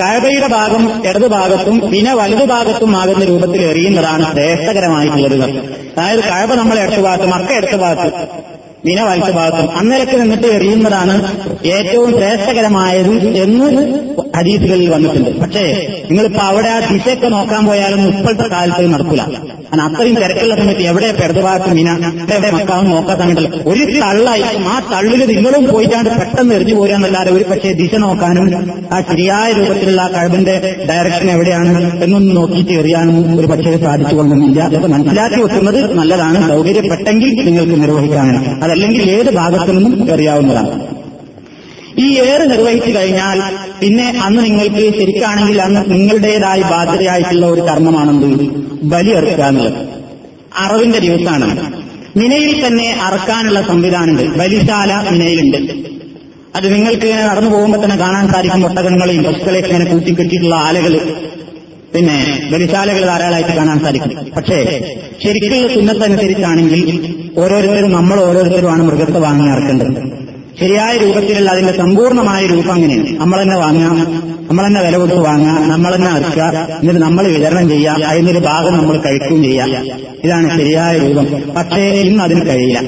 [0.00, 5.48] കഴബയുടെ ഭാഗം ഇടതു ഭാഗത്തും പിന്നെ വലതു ഭാഗത്തും ആകുന്ന രൂപത്തിൽ എറിയുന്നതാണ് ശ്രേഷ്ഠകരമായിട്ടുള്ളത്
[5.98, 8.28] അതായത് കഴബ നമ്മൾ ഇടത്ത് ഭാഗത്ത് മക്ക ഇടത്ത് ഭാഗത്ത്
[8.86, 9.76] മിന വലത്ത് ഭാഗത്തും.
[9.76, 11.14] അന്നേരത്തിൽ നിന്നിട്ട് എറിയുന്നതാണ്
[11.66, 13.68] ഏറ്റവും ശ്രേഷ്ഠകരമായത് എന്ന്
[14.36, 15.30] ഹദീസുകളിൽ വന്നിട്ടുണ്ട്.
[15.40, 15.62] പക്ഷേ
[16.10, 19.22] നിങ്ങളിപ്പോ അവിടെ ആ ദിശയൊക്കെ നോക്കാൻ പോയാലും ഇപ്പോഴത്തെ കാലത്ത് നടക്കില്ല
[19.80, 21.90] അത്രയും തിരക്കുള്ള സമയത്ത് എവിടെ പെടുതുഭാഗത്ത് മീന?
[22.34, 27.72] എവിടെ മക്കാവും നോക്കാൻ സമയത്തല്ല ഒരു തള്ളായി ആ തള്ളിൽ നിങ്ങളും പോയിട്ടാണ്ട് പെട്ടെന്ന് എറിഞ്ഞു പോരാന്നല്ലാതെ ഒരു പക്ഷേ
[27.72, 28.46] ദിശ നോക്കാനും
[28.92, 34.62] ആ ശരിയായ രൂപത്തിലുള്ള ആ കഴിവിന്റെ ഡയറക്ഷൻ എവിടെയാണ് എന്നൊന്നും നോക്കിയിട്ട് എറിയാനും ഒരു പക്ഷേ സാധിച്ചു കൊള്ളുന്നില്ല.
[34.62, 36.48] അതൊക്കെ മനസ്സിലാക്കി വെക്കുന്നത് നല്ലതാണ്.
[36.48, 38.64] സൗകര്യപ്പെട്ടെങ്കിൽ നിങ്ങൾക്ക് നിർവഹിക്കാനാണ്.
[38.64, 41.03] അതല്ലെങ്കിൽ ഏത് ഭാഗത്തു നിന്നും എറിയാവുന്നതാണ്.
[41.98, 43.40] ഈ ഏറ് നിർവഹിച്ചു കഴിഞ്ഞാൽ
[43.80, 48.26] പിന്നെ അന്ന് നിങ്ങൾക്ക് ശരിക്കാണെങ്കിൽ അന്ന് നിങ്ങളുടേതായി ബാധ്യതയായിട്ടുള്ള ഒരു കർമ്മമാണെന്ത്?
[48.82, 49.72] ബലി എന്നുള്ളത്.
[50.58, 51.72] അറവിന്റെ ദിവസമാണ്
[52.16, 54.38] മിനയിൽ തന്നെ അറക്കാനുള്ള സംവിധാനമുണ്ട്.
[54.38, 55.56] ബലിശാല മിനയിലുണ്ട്.
[56.56, 58.66] അത് നിങ്ങൾക്ക് ഇങ്ങനെ നടന്നു പോകുമ്പോൾ തന്നെ കാണാൻ സാധിക്കും.
[58.66, 60.92] ഒട്ടകങ്ങളെയും പശുക്കളെയൊക്കെ ഇങ്ങനെ കൂട്ടിക്കെട്ടിയിട്ടുള്ള ആലകൾ
[61.94, 64.10] പിന്നെ ബലിശാലകൾ ധാരാളമായിട്ട് കാണാൻ സാധിക്കും.
[64.36, 64.58] പക്ഷേ
[65.24, 70.24] ശരിക്കുള്ള സുന്നത്തനുസരിച്ചാണെങ്കിൽ ഓരോരുത്തരും നമ്മൾ ഓരോരുത്തരുമാണ് മൃഗത്തെ വാങ്ങി ഇറക്കേണ്ടത്
[70.60, 73.96] ശരിയായ രൂപത്തിലുള്ള അതിന്റെ സമ്പൂർണമായ രൂപം അങ്ങനെയാണ് നമ്മൾ തന്നെ വാങ്ങാം
[74.48, 76.42] നമ്മൾ തന്നെ വില കൊടുത്ത് വാങ്ങാം നമ്മൾ തന്നെ അറുക്കുക
[76.80, 79.70] എന്നിട്ട് നമ്മൾ വിതരണം ചെയ്യാം അതിനൊരു ഭാഗം നമ്മൾ കഴിക്കുകയും ചെയ്യാം
[80.24, 81.26] ഇതാണ് ശരിയായ രൂപം.
[81.56, 82.78] പക്ഷേ ഇന്ന് അതിന് കഴിയില്ല.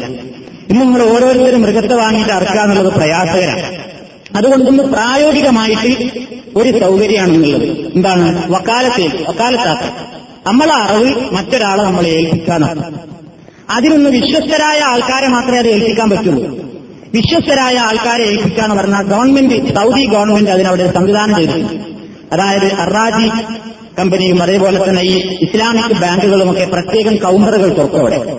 [0.71, 3.63] ഇന്ന് നിങ്ങൾ ഓരോരുത്തരും മൃഗത്തെ വാങ്ങിയിട്ട് അറുക്കുക എന്നുള്ളത് പ്രയാസകരാണ്.
[4.37, 6.11] അതുകൊണ്ടൊന്ന് പ്രായോഗികമായിട്ട്
[6.57, 8.43] ഒരു സൗകര്യമാണെന്നുള്ളത് എന്താണ്?
[8.49, 9.85] വക്കാലത്തിൽ വക്കാലത്താക്ക
[10.47, 12.83] നമ്മളെ അറിവ് മറ്റൊരാളെ നമ്മൾ ഏൽപ്പിക്കാനാണ്
[13.71, 16.66] അതിനൊന്ന് വിശ്വസ്തരായ ആൾക്കാരെ മാത്രമേ അത് ഏൽപ്പിക്കാൻ പറ്റുള്ളൂ.
[17.15, 21.67] വിശ്വസ്തരായ ആൾക്കാരെ ഏൽപ്പിക്കാന്ന് പറഞ്ഞാൽ ഗവൺമെന്റ് സൗദി ഗവൺമെന്റ് അതിനവിടെ സംവിധാനം ചെയ്തു.
[22.33, 23.29] അതായത് അറാജി
[23.99, 28.37] കമ്പനിയും അതേപോലെ തന്നെ ഈ ഇസ്ലാമിക് ബാങ്കുകളുമൊക്കെ പ്രത്യേകം കൗണ്ടറുകൾ തുറക്കും അവിടെ.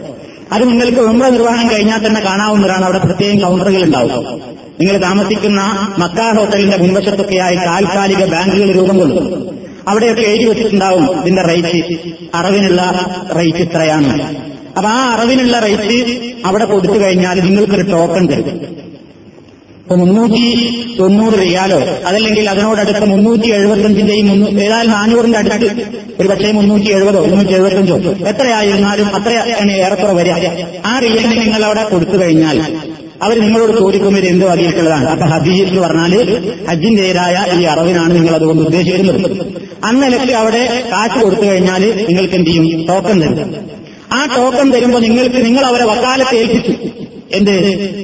[0.52, 4.42] അത് നിങ്ങൾക്ക് ഉമ്ര നിർവഹണം കഴിഞ്ഞാൽ തന്നെ കാണാവുന്നതാണ് അവിടെ പ്രത്യേകം കൗണ്ടറുകൾ ഉണ്ടാവും.
[4.80, 5.62] നിങ്ങൾ താമസിക്കുന്ന
[5.98, 9.50] മക്ക ഹോട്ടലിന്റെ മുൻവശത്തൊക്കെയായി താൽക്കാലിക ബാങ്കുകൾ രൂപം കൊള്ളും.
[9.88, 11.98] അവിടെയൊക്കെ എഴുതി വെച്ചിട്ടുണ്ടാവും ഇതിന്റെ റേറ്റ്.
[12.36, 13.06] അറവിനുള്ള
[13.36, 14.36] റേറ്റ് ഇത്രയാണ്.
[14.78, 16.00] അപ്പൊ ആ അറവിനുള്ള റേറ്റ്
[16.46, 18.60] അവിടെ കൊടുത്തു കഴിഞ്ഞാൽ നിങ്ങൾക്കൊരു ടോക്കൺ തരും
[19.82, 20.42] ഇപ്പൊ മുന്നൂറ്റി
[21.00, 25.70] തൊണ്ണൂറ് റിയാലോ അതല്ലെങ്കിൽ അതിനോടടുത്ത മുന്നൂറ്റി എഴുപത്തഞ്ചിന്റെയും ഏതായാലും നാനൂറിന്റെ അടുത്ത്
[26.20, 27.98] ഒരു പക്ഷേ മുന്നൂറ്റി എഴുപതോ മുന്നൂറ്റി എഴുപത്തഞ്ചോ
[28.32, 30.48] എത്രയായിരുന്നാലും അത്രയാണ് ഏറെക്കുറെ വരിക.
[30.86, 32.60] ആ റിയലിന് നിങ്ങൾ അവിടെ കൊടുത്തു കഴിഞ്ഞാൽ
[33.22, 35.08] അവർ നിങ്ങളോട് ചോദിക്കുമ്പോൾ എന്ത് വകയിട്ടുള്ളതാണ്?
[35.14, 36.14] അപ്പൊ ഹദീസ് എന്ന് പറഞ്ഞാൽ
[36.70, 39.32] ഹജ്ജിന്റേതായ ഈ അറവിനാണ് നിങ്ങൾ അതുകൊണ്ട് ഉദ്ദേശിക്കുന്നത്.
[39.84, 40.62] അന്നലക്ക് അവിടെ
[40.92, 42.86] കാശ് കൊടുത്തു കഴിഞ്ഞാൽ നിങ്ങൾക്ക് എന്ത് ചെയ്യും?
[42.90, 43.50] ടോക്കൺ തരും.
[44.14, 46.74] ആ ടോക്കൺ തരുമ്പോൾ നിങ്ങൾക്ക് നിങ്ങൾ അവരെ വക്കാലത്ത് ഏൽപ്പിച്ചു.
[47.34, 47.56] എന്ത്?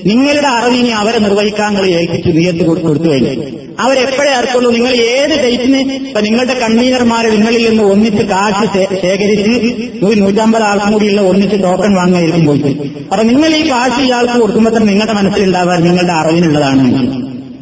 [0.06, 3.64] നിങ്ങളുടെ അറിവിനെ അവരെ നിർവഹിക്കാൻ നിങ്ങൾ ഏൽപ്പിച്ചു നീയത്ത് കൊടുത്തു കഴിഞ്ഞു.
[3.80, 8.66] അവരെപ്പോഴേ അർക്കുള്ളൂ നിങ്ങൾ ഏത് ഡേറ്റിന് ഇപ്പൊ നിങ്ങളുടെ കൺവീനർമാർ നിങ്ങളിൽ നിന്ന് ഒന്നിച്ച് കാശ്
[9.02, 9.74] ശേഖരിച്ച്
[10.06, 12.76] ഒരു നൂറ്റമ്പത് ആൾക്കും കൂടിയുള്ള ഒന്നിച്ച് ടോക്കൺ വാങ്ങായിരിക്കും പോയി
[13.12, 16.84] അപ്പൊ നിങ്ങൾ ഈ കാശ് ഇയാൾക്ക് കൊടുക്കുമ്പോൾ തന്നെ നിങ്ങളുടെ മനസ്സിലുണ്ടാവാൻ നിങ്ങളുടെ അറിവിനുള്ളതാണ്.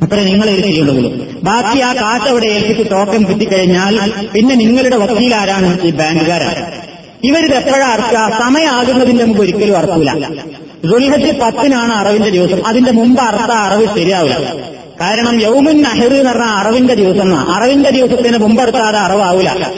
[0.04, 1.14] അത്രേ നിങ്ങൾ എഴുതിയുള്ളൂ
[1.44, 5.82] ബാക്കി ആ കാശ് അവിടെ ഏൽപ്പിച്ച് ടോക്കൺ കിട്ടിക്കഴിഞ്ഞാൽ പിന്നെ നിങ്ങളുടെ വക്കീലാരാണ്?
[5.84, 6.91] ഈ ബാങ്കുകാരാണ്.
[7.24, 10.14] ഇവരിത് എപ്പോഴാ അർക്കുക സമയാകുന്നതിന്റെ മുമ്പ് ഒരിക്കലും അർക്കൂല.
[10.86, 12.68] ദുൽഹജ് പത്തിനാണ് അറവിന്റെ ദിവസം.
[12.68, 14.54] അതിന്റെ മുമ്പ് അർത്ഥ അറവ് ശരിയാവില്ല.
[15.02, 19.72] കാരണം യൗമുൻ നഹർ എന്ന് പറഞ്ഞ അറവിന്റെ ദിവസം അറവിന്റെ ദിവസത്തിന് മുമ്പ് അർത്ഥാതെ അറവാവില്ല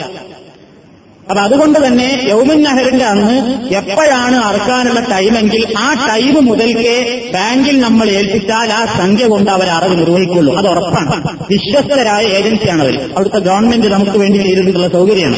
[1.28, 8.72] അപ്പൊ അതുകൊണ്ട് തന്നെ യൗമുൻ നഹറിന്റെ അന്ന് എപ്പോഴാണ് അറക്കാനുള്ള ടൈമെങ്കിൽ ആ ടൈം മുതൽക്കേ ബാങ്കിൽ നമ്മൾ ഏൽപ്പിച്ചാൽ
[8.72, 10.56] ആ സംഖ്യ കൊണ്ട് അവർ അറിവ് നിർവഹിക്കുള്ളൂ.
[10.56, 11.28] അത് ഉറപ്പാണ്.
[11.50, 15.36] വിശ്വസ്തരായ ഏജൻസിയാണ് അവർ അവിടുത്തെ ഗവൺമെന്റ് നമുക്ക് വേണ്ടി ചെയ്തിട്ടുള്ള സൗകര്യമാണ്.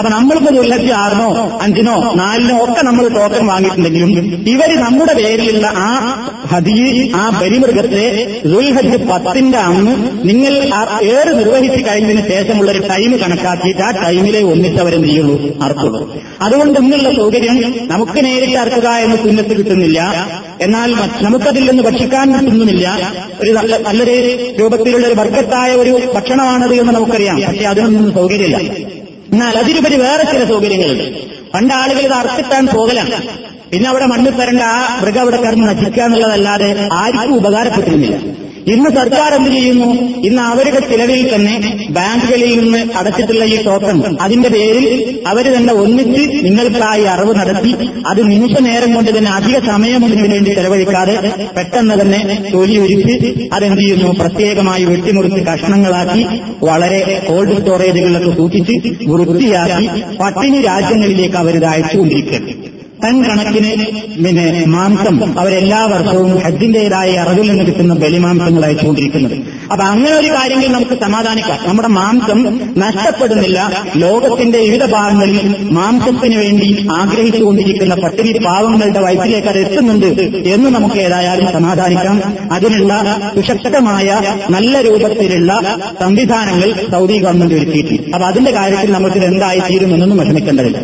[0.00, 4.08] അപ്പൊ നമ്മളിപ്പോ ലക്ഷത്തി ആറിനോ അഞ്ചിനോ നാലിനോ ഒക്കെ നമ്മൾ ടോക്കൺ വാങ്ങിയിട്ടുണ്ടെങ്കിലും
[4.48, 5.90] ഇവർ നമ്മുടെ പേരിലുള്ള ആ
[6.50, 9.90] ഹദി ആ ബലിമൃഗത്തെ ദുൽഹജ് പത്തിന്റെ അന്ന്
[10.28, 10.54] നിങ്ങൾ
[11.02, 15.62] ഏറ് നിർവഹിച്ചു കഴിഞ്ഞതിന് ശേഷമുള്ള ഒരു ടൈം കണക്കാക്കിയിട്ട് ആ ടൈമിലെ ഒന്നിച്ചവരെ ചെയ്യുള്ളൂ?
[15.62, 20.28] അർക്കുള്ളൂ അതുകൊണ്ട് ഇന്നുള്ള സൗകര്യം നമുക്ക് നേരിട്ട് അർക്കുക എന്ന് സുന്നത്ത് കിട്ടുന്നില്ല.
[20.60, 23.12] എന്നാൽ നമുക്കതിൽ നിന്ന് ഭക്ഷിക്കാൻ കിട്ടുന്നുമില്ല.
[23.40, 27.42] ഒരു നല്ല നല്ലൊരു രൂപത്തിലുള്ള ഒരു വർഗത്തായ ഒരു ഭക്ഷണമാണത് എന്ന് നമുക്കറിയാം.
[27.48, 28.99] പക്ഷെ അതിനൊന്നും സൗകര്യമില്ല.
[29.32, 31.04] എന്നാൽ അതിലുപരി വേറെ ചില സൗകര്യങ്ങളുണ്ട്.
[31.52, 33.28] പണ്ട് ആളുകൾ ഇത് അർപ്പിക്കാൻ പോകലാണ്.
[33.70, 38.49] പിന്നെ അവിടെ മണ്ണിൽ തരേണ്ട ആ മൃഗം അവിടെ കയറുന്ന നശിക്കുക എന്നുള്ളതല്ലാതെ ആർക്കും ഉപകാരപ്പെട്ടിരുന്നില്ല.
[38.66, 39.88] ഇന്ന് സർക്കാർ എന്ത് ചെയ്യുന്നു?
[40.28, 41.54] ഇന്ന് അവരുടെ ചിലവിൽ തന്നെ
[41.90, 44.86] ബാങ്കുകളിൽ നിന്ന് അടച്ചിട്ടുള്ള ഈ ടോക്കൺ അതിന്റെ പേരിൽ
[45.26, 47.72] അവർ തന്നെ ഒന്നിച്ച് നിങ്ങൾക്കായി അറിവ് നടത്തി
[48.06, 51.16] അത് നിമിഷ നേരം കൊണ്ട് തന്നെ അധിക സമയം ഇതിനു വേണ്ടി ചെലവഴിക്കാതെ
[51.56, 52.20] പെട്ടെന്ന് തന്നെ
[52.52, 54.10] തൊലി ഒരുക്കി അതെന്ത് ചെയ്യുന്നു?
[54.20, 56.24] പ്രത്യേകമായി വെട്ടിമുറിച്ച് കഷ്ണങ്ങളാക്കി
[56.64, 58.76] വളരെ കോൾഡ് സ്റ്റോറേജുകളിലൊക്കെ സൂക്ഷിച്ച്
[59.08, 59.88] വൃത്തിയാക്കി
[60.20, 62.59] പട്ടിണി രാജ്യങ്ങളിലേക്ക് അവരിത് അയച്ചുകൊണ്ടിരിക്കുകയാണ്.
[63.04, 63.86] ടൺ കണക്കിന്
[64.24, 69.38] പിന്നെ മാംസം അവരെല്ലാ വർഷവും ഹജ്ജിന്റേതായ അറിവിൽ നിന്ന് കിട്ടുന്ന ബലിമാംസങ്ങൾ അയച്ചുകൊണ്ടിരിക്കുന്നത്
[69.72, 71.58] അപ്പൊ അങ്ങനെ ഒരു കാര്യങ്ങൾ നമുക്ക് സമാധാനിക്കാം.
[71.66, 73.84] നമ്മുടെ മാംസം നഷ്ടപ്പെടുന്നില്ല.
[73.96, 80.06] ലോകത്തിന്റെ വിവിധ ഭാഗങ്ങളിൽ മാംസത്തിന് വേണ്ടി ആഗ്രഹിച്ചുകൊണ്ടിരിക്കുന്ന പട്ടിണി പാവങ്ങളുടെ വയറ്റിലേക്ക് അത് എത്തുന്നുണ്ട്
[80.48, 82.22] എന്ന് നമുക്ക് ഏതായാലും സമാധാനിക്കാം.
[82.52, 82.92] അതിനുള്ള
[83.34, 84.20] സുശക്തമായ
[84.50, 88.16] നല്ല രൂപത്തിലുള്ള സംവിധാനങ്ങൾ സൗദി ഗവൺമെന്റ് ഒരുക്കിയിട്ടുണ്ട്.
[88.16, 90.78] അപ്പൊ അതിന്റെ കാര്യത്തിൽ നമുക്ക് എന്തായി തീരുമെന്നൊന്നും വിഷമിക്കേണ്ടതില്ല.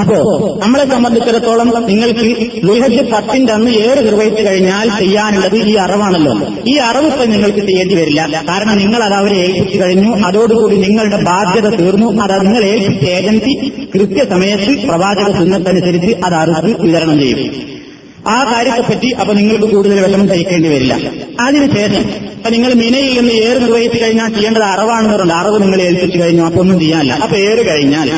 [0.00, 2.20] അപ്പോ നമ്മളെ സംബന്ധിച്ചിടത്തോളം നിങ്ങൾക്ക്
[2.66, 6.46] ദുൽഹജ് പത്തിന്റെ അന്ന് ഏറ് നിർവഹിച്ചു കഴിഞ്ഞാൽ ചെയ്യാനുള്ളത് ഈ അറിവാണല്ലോ.
[6.66, 8.44] ഈ അറിവ് ഇപ്പൊ നിങ്ങൾക്ക് ചെയ്യേണ്ടി വരില്ല.
[8.48, 10.16] കാരണം നിങ്ങൾ അത് അവരെ ഏൽപ്പിച്ചു കഴിഞ്ഞു.
[10.16, 12.22] അതോടുകൂടി നിങ്ങളുടെ ബാധ്യത തീർന്നു.
[12.22, 17.81] അത് നിങ്ങൾ ഏൽപ്പിച്ച ഏജൻസി കൃത്യസമയത്ത് പ്രവാചക സുന്നത്തനുസരിച്ച് അത് അറിവ് വിതരണം ചെയ്യും.
[18.28, 20.94] ആ കാര്യത്തെപ്പറ്റി അപ്പൊ നിങ്ങൾക്ക് കൂടുതൽ വിഷമം സഹിക്കേണ്ടി വരില്ല.
[21.40, 22.04] അതിനുശേഷം
[22.36, 26.60] അപ്പൊ നിങ്ങൾ മിനയിൽ നിന്ന് ഏറ് നിർവഹിച്ചു കഴിഞ്ഞാൽ ചെയ്യേണ്ടത് അറവാണെന്ന് പറഞ്ഞു അറവ് നിങ്ങൾ ഏൽപ്പിച്ചു കഴിഞ്ഞു അപ്പൊ
[26.60, 27.12] ഒന്നും ചെയ്യാനില്ല.
[27.12, 28.10] അപ്പൊ ഏറ് കഴിഞ്ഞാൽ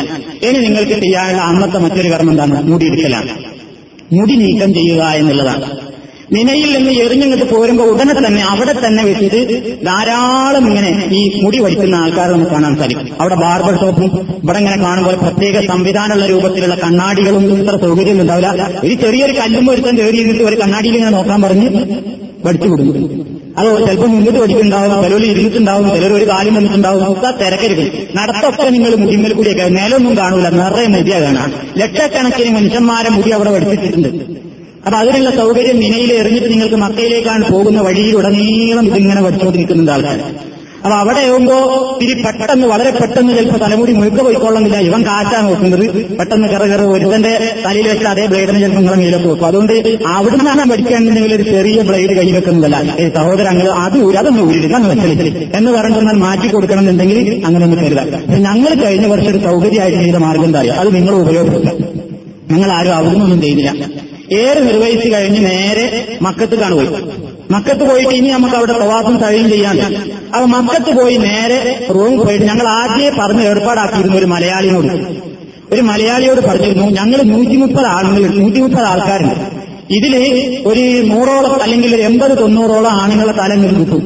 [0.43, 2.63] ഇനി നിങ്ങൾക്ക് ചെയ്യാനുള്ള അന്നത്തെ മറ്റൊരു കർമ്മം എന്താണ്?
[2.69, 3.29] മുടി എടുക്കലാണ്
[4.13, 5.84] മുടി നീക്കം ചെയ്യുക എന്നുള്ളതാണ്.
[6.33, 9.41] മിനയിൽ നിന്ന് എറിഞ്ഞിങ്ങോട്ട് പോരുമ്പോൾ ഉടനെ തന്നെ അവിടെ തന്നെ വെച്ചിട്ട്
[9.89, 13.09] ധാരാളം ഇങ്ങനെ ഈ മുടി വടിക്കുന്ന ആൾക്കാരെ നമുക്ക് കാണാൻ സാധിക്കും.
[13.21, 14.11] അവിടെ ബാർബർ ഷോപ്പും
[14.45, 18.69] ഇവിടെ ഇങ്ങനെ കാണുമ്പോൾ പ്രത്യേക സംവിധാനമുള്ള രൂപത്തിലുള്ള കണ്ണാടികളും ഇത്ര സൗകര്യം ഉണ്ടാവില്ല.
[18.87, 21.69] ഒരു ചെറിയൊരു കല്ലും ഒരുത്തൻ കയറി ഇരുന്നിട്ട് ഒരു കണ്ണാടിയിൽ ഇങ്ങനെ നോക്കാൻ പറഞ്ഞ്
[22.47, 22.97] പഠിച്ചു കൊടുക്കും
[23.59, 27.85] അത് ചിലപ്പോൾ മുന്നിട്ട് പഠിക്കുന്നുണ്ടാവും ചിലർ ഇരുന്നിട്ടുണ്ടാവും ചിലർ ഒരു കാലം വന്നിട്ടുണ്ടാവും ഒക്കെ തിരക്കരുത്.
[28.17, 31.51] നടത്തൊക്കെ നിങ്ങൾ മുടിമേൽ കൂടിയൊക്കെ മേലൊന്നും കാണൂല നിറയെ മുടിയ കാണാം
[31.83, 34.11] ലക്ഷക്കണക്കിന് മനുഷ്യന്മാരെ മുടി അവിടെ പഠിപ്പിച്ചിട്ടുണ്ട്
[34.87, 40.19] അപ്പൊ അതിനുള്ള സൗകര്യം മിനയിൽ എറിഞ്ഞിട്ട് നിങ്ങൾക്ക് മക്കയിലേക്കാണ് പോകുന്ന വഴിയിൽ ഉടനീളം ഇതിങ്ങനെ പഠിച്ചുകൊണ്ട് നിൽക്കുന്നുണ്ട് ആൾക്കാർ
[40.85, 41.55] അപ്പൊ അവിടെ ആവുമ്പോ
[42.05, 45.85] ഇനി പെട്ടെന്ന് വളരെ പെട്ടെന്ന് ചിലപ്പോൾ തലമുടി മുഴുക്ക പോയിക്കൊള്ളുന്നില്ല ഇവൻ കാറ്റാ നോക്കുന്നത്.
[46.19, 47.31] പെട്ടെന്ന് കറ കറ ഒരുത്തന്റെ
[47.65, 49.47] തലയിൽ വെച്ചാൽ അതേ ബ്ലേഡിനെ ചിലപ്പോൾ നിങ്ങളെ മേലൊക്കെ വെക്കും.
[49.51, 49.73] അതുകൊണ്ട്
[50.15, 52.77] അവിടെ നിന്നാണ് പഠിക്കാണ്ടെങ്കിൽ ഒരു ചെറിയ ബ്ലേഡ് കൈ വെക്കുന്നതല്ല.
[53.01, 54.75] ഏ സഹോദരങ്ങൾ അത് ഊരി അതൊന്ന് ഊരിടുക
[55.59, 58.11] എന്ന് പറഞ്ഞാൽ മാറ്റി കൊടുക്കണം എന്നുണ്ടെങ്കിൽ അങ്ങനെ ഒന്ന് കരുതാം
[58.49, 61.79] ഞങ്ങൾ കഴിഞ്ഞ വർഷം ഒരു സൗകര്യമായിട്ട് ചെയ്ത മാർഗം എന്താ അത് നിങ്ങൾ ഉപയോഗപ്പെടുത്താം
[62.53, 63.71] നിങ്ങൾ ആരും അവിടുന്ന് ഒന്നും ചെയ്തില്ല
[64.41, 65.87] ഏറെ നിർവഹിച്ചു കഴിഞ്ഞ് നേരെ
[66.27, 66.91] മക്കത്ത് കാണുപോയി
[67.55, 69.77] മക്കത്ത് പോയിട്ട് ഇനി നമുക്ക് അവിടെ പ്രവാസം കഴിയും ചെയ്യാൻ.
[70.35, 71.59] അപ്പൊ മക്കത്ത് പോയി നേരെ
[71.97, 74.93] റൂം പോയിട്ട് ഞങ്ങൾ ആദ്യമേ പറഞ്ഞ് ഏർപ്പാടാക്കിയിരുന്നു ഒരു മലയാളിയോട്
[75.73, 79.37] ഒരു മലയാളിയോട് പറഞ്ഞിരുന്നു ഞങ്ങൾ നൂറ്റി മുപ്പത് ആളുകൾ നൂറ്റി മുപ്പത് ആൾക്കാരുണ്ട്.
[79.97, 80.13] ഇതിൽ
[80.71, 84.03] ഒരു നൂറോളം അല്ലെങ്കിൽ ഒരു എൺപത് തൊണ്ണൂറോളം ആണുങ്ങളെ തലം കിട്ടും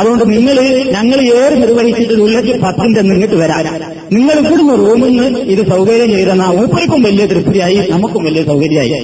[0.00, 0.56] അതുകൊണ്ട് നിങ്ങൾ
[0.96, 3.64] ഞങ്ങൾ ഏറെ നിർവഹിച്ചിട്ട് ഉള്ളക്ക് പത്തിന്റെ നിങ്ങട്ട് വരാൻ
[4.16, 9.00] നിങ്ങൾ ഇവിടുന്ന് റൂമിൽ നിന്ന് ഇത് സൗകര്യം ചെയ്തെന്നാ ഊപ്പർക്കും വലിയ തൃപ്തിയായി നമുക്കും വലിയ സൗകര്യമായി.